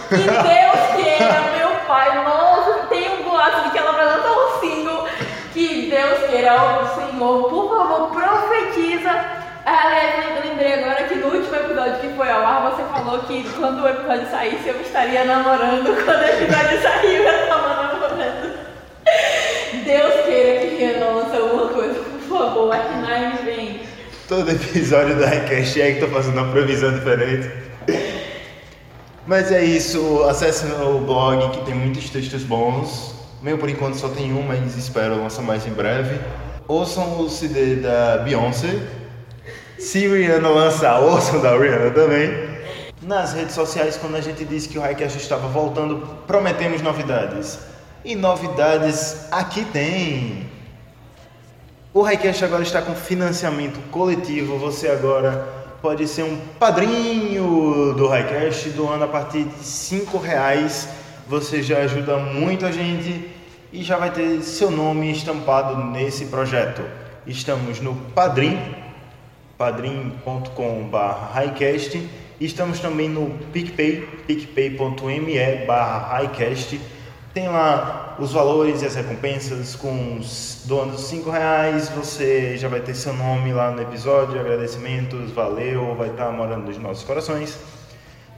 [0.08, 2.24] Que Deus queira, meu pai.
[2.24, 5.06] Nossa, tem um boato de que ela vai lançar um single.
[5.52, 9.10] Que Deus queira, o Senhor, por favor, profetiza.
[9.66, 13.18] Ah, Aliás, eu lembrei agora que no último episódio que foi ao ar, você falou
[13.20, 15.86] que quando o episódio saísse eu estaria namorando.
[16.04, 18.58] Quando o episódio saiu, eu tava namorando.
[19.84, 22.74] Deus queira que Rihanna lance alguma coisa, por favor.
[22.74, 23.80] Aqui Nine vem.
[24.28, 27.50] Todo episódio da Request é que tô fazendo uma previsão diferente.
[29.26, 33.14] Mas é isso, acesse o blog que tem muitos textos bons.
[33.40, 36.18] Meu por enquanto só tem um, mas espero lançar mais em breve.
[36.68, 39.01] Ouçam o CD da Beyoncé.
[39.82, 42.30] Se Rihanna lançar, ouçam da Rihanna também.
[43.02, 47.58] Nas redes sociais, quando a gente disse que o Highcast estava voltando, prometemos novidades.
[48.04, 50.46] E novidades aqui tem.
[51.92, 54.56] O Highcast agora está com financiamento coletivo.
[54.58, 55.48] Você agora
[55.82, 60.88] pode ser um padrinho do Highcast, doando a partir de 5 reais.
[61.26, 63.28] Você já ajuda muito a gente
[63.72, 66.82] e já vai ter seu nome estampado nesse projeto.
[67.26, 68.60] Estamos no Padrim,
[69.56, 70.48] padrim.com.br
[72.40, 76.30] estamos também no PicPay, picpay.me barra.
[77.32, 82.80] Tem lá os valores e as recompensas com os doando 5 reais, você já vai
[82.80, 87.56] ter seu nome lá no episódio, agradecimentos, valeu, vai estar morando nos nossos corações.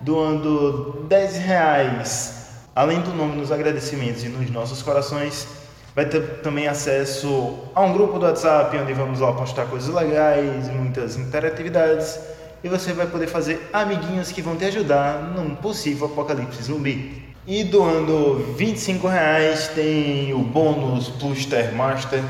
[0.00, 5.48] Doando 10 reais, além do nome nos agradecimentos e nos nossos corações,
[5.94, 10.68] vai ter também acesso a um grupo do WhatsApp, onde vamos lá postar coisas legais,
[10.68, 12.18] muitas interatividades,
[12.62, 17.22] e você vai poder fazer amiguinhos que vão te ajudar num possível apocalipse zumbi.
[17.46, 22.22] E doando 25 reais tem o bônus Pluster Master,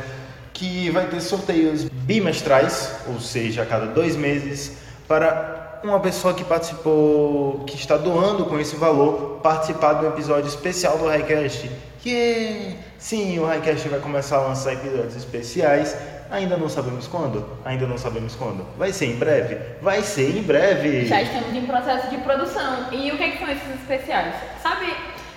[0.52, 4.72] que vai ter sorteios bimestrais, ou seja, a cada dois meses,
[5.06, 10.98] para uma pessoa que participou, que está doando com esse valor, participar um episódio especial
[10.98, 11.70] do Highcast.
[12.04, 12.76] Yeah!
[13.04, 15.94] Sim, o Highcast vai começar a lançar episódios especiais.
[16.30, 17.46] Ainda não sabemos quando?
[17.62, 18.66] Ainda não sabemos quando.
[18.78, 19.58] Vai ser em breve?
[19.82, 21.04] Vai ser em breve!
[21.04, 22.90] Já estamos em processo de produção.
[22.92, 24.34] E o que, que são esses especiais?
[24.62, 24.86] Sabe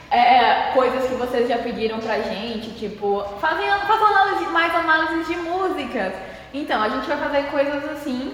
[0.09, 5.36] é, coisas que vocês já pediram pra gente, tipo, fazem, fazem análise, mais análises de
[5.36, 6.13] músicas.
[6.53, 8.34] Então, a gente vai fazer coisas assim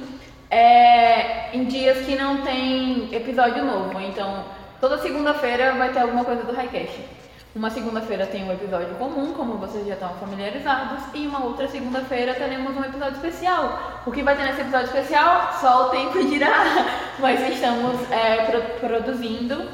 [0.51, 3.99] é, em dias que não tem episódio novo.
[3.99, 4.45] Então,
[4.79, 7.23] toda segunda-feira vai ter alguma coisa do Highcast.
[7.55, 12.33] Uma segunda-feira tem um episódio comum, como vocês já estão familiarizados, e uma outra segunda-feira
[12.33, 14.01] teremos um episódio especial.
[14.07, 16.51] O que vai ter nesse episódio especial, só o tempo dirá.
[17.19, 19.69] Mas estamos é, pro- produzindo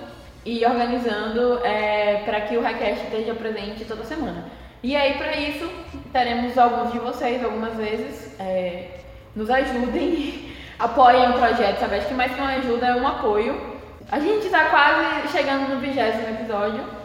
[0.45, 4.43] e organizando é, para que o Highcast esteja presente toda semana.
[4.83, 5.69] E aí, para isso,
[6.11, 8.99] teremos alguns de vocês, algumas vezes, é,
[9.33, 11.83] nos ajudem, apoiem o projeto?
[11.83, 13.79] Acho que mais que uma ajuda é um apoio.
[14.11, 16.98] A gente está quase chegando no vigésimo episódio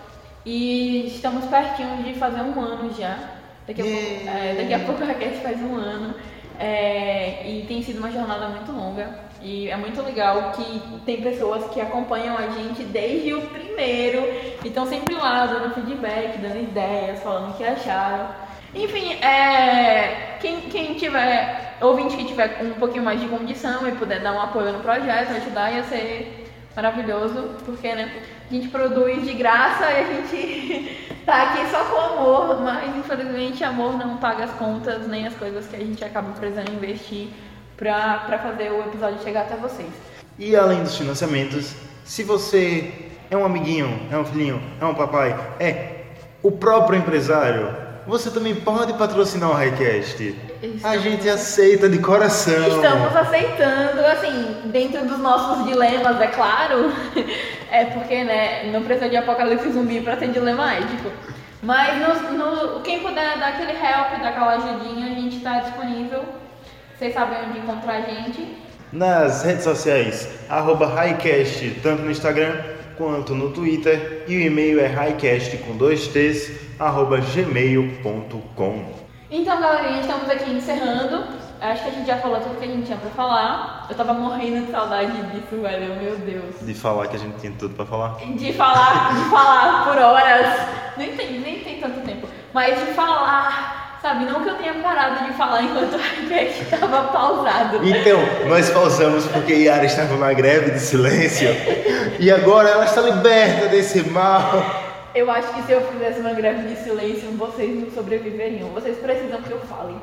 [0.44, 3.18] e estamos pertinho de fazer um ano já.
[3.66, 6.14] Daqui a, pouco, é, daqui a pouco a Raquel faz um ano.
[6.58, 9.24] É, e tem sido uma jornada muito longa.
[9.42, 14.20] E é muito legal que tem pessoas que acompanham a gente desde o primeiro
[14.64, 18.28] e estão sempre lá dando feedback, dando ideias, falando o que acharam.
[18.74, 24.20] Enfim, é, quem, quem tiver, ouvinte que tiver um pouquinho mais de condição e puder
[24.20, 28.10] dar um apoio no projeto, ajudar, ia ser maravilhoso, porque né,
[28.50, 33.64] a gente produz de graça e a gente tá aqui só com amor, mas infelizmente
[33.64, 37.28] amor não paga as contas nem as coisas que a gente acaba precisando investir
[37.76, 39.90] para fazer o episódio chegar até vocês.
[40.38, 41.74] E além dos financiamentos,
[42.04, 46.04] se você é um amiguinho, é um filhinho, é um papai, é
[46.42, 47.74] o próprio empresário,
[48.06, 50.36] você também pode patrocinar o Highcast.
[50.82, 52.68] A gente aceita de coração.
[52.68, 56.92] Estamos aceitando, assim, dentro dos nossos dilemas, é claro.
[57.74, 61.10] É porque, né, não precisa de apocalipse zumbi para ter dilema ético.
[61.62, 66.22] Mas no, no, quem puder dar aquele help, dar aquela ajudinha, a gente está disponível
[66.96, 68.56] vocês sabem onde encontrar a gente?
[68.92, 72.62] Nas redes sociais, arroba Highcast, tanto no Instagram
[72.96, 74.24] quanto no Twitter.
[74.28, 78.84] E o e-mail é highcast com dois T's, arroba gmail.com.
[79.28, 81.24] Então, galerinha, estamos aqui encerrando.
[81.64, 83.86] Acho que a gente já falou tudo que a gente tinha pra falar.
[83.88, 85.96] Eu tava morrendo de saudade disso, velho.
[85.96, 86.60] Meu Deus.
[86.60, 88.16] De falar que a gente tinha tudo pra falar?
[88.18, 90.46] De falar, de falar por horas.
[90.98, 92.28] Nem tem, nem tem tanto tempo.
[92.52, 97.04] Mas de falar Sabe, não que eu tenha parado de falar enquanto a enquete estava
[97.04, 97.80] pausado.
[97.82, 101.48] Então, nós pausamos porque Yara estava numa greve de silêncio
[102.20, 104.62] e agora ela está liberta desse mal.
[105.14, 108.68] Eu acho que se eu fizesse uma greve de silêncio, vocês não sobreviveriam.
[108.74, 109.96] Vocês precisam que eu fale.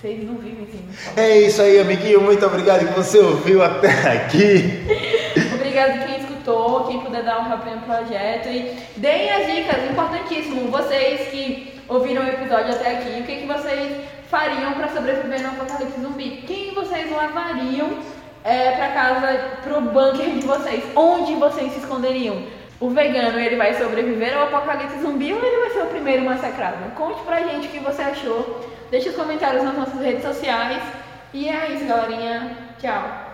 [0.00, 2.20] Vocês não vivem sem É isso aí, amiguinho.
[2.20, 4.86] Muito obrigado que você ouviu até aqui.
[5.56, 8.46] obrigado quem escutou, quem puder dar um apoio no projeto.
[8.46, 10.70] E deem as dicas, importantíssimo.
[10.70, 13.96] Vocês que ouviram o episódio até aqui, o que, que vocês
[14.30, 16.44] fariam para sobreviver no apocalipse zumbi?
[16.46, 17.98] Quem vocês levariam
[18.44, 20.84] é, para casa, pro bunker de vocês?
[20.94, 22.40] Onde vocês se esconderiam?
[22.78, 26.76] O vegano, ele vai sobreviver ao apocalipse zumbi ou ele vai ser o primeiro massacrado?
[26.94, 28.67] Conte pra gente o que você achou.
[28.90, 30.82] Deixe os comentários nas nossas redes sociais.
[31.32, 32.56] E é isso, galerinha.
[32.78, 33.28] Tchau.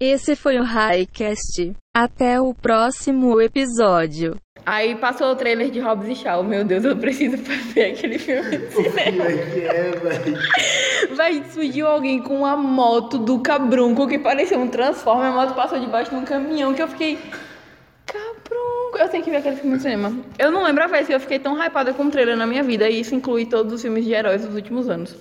[0.00, 1.76] Esse foi o Highcast.
[1.94, 4.36] Até o próximo episódio.
[4.64, 6.42] Aí passou o trailer de Hobbs e Shaw.
[6.44, 9.24] Meu Deus, eu preciso ver aquele filme de cinema.
[9.24, 15.26] é, Vai, surgiu alguém com uma moto do Cabrunco que parecia um Transformer.
[15.26, 17.18] A moto passou debaixo de um caminhão que eu fiquei...
[18.06, 18.98] Cabrunco.
[18.98, 20.16] Eu tenho que ver aquele filme de cinema.
[20.38, 22.62] Eu não lembro a vez que eu fiquei tão hypada com um trailer na minha
[22.62, 22.88] vida.
[22.88, 25.16] E isso inclui todos os filmes de heróis dos últimos anos.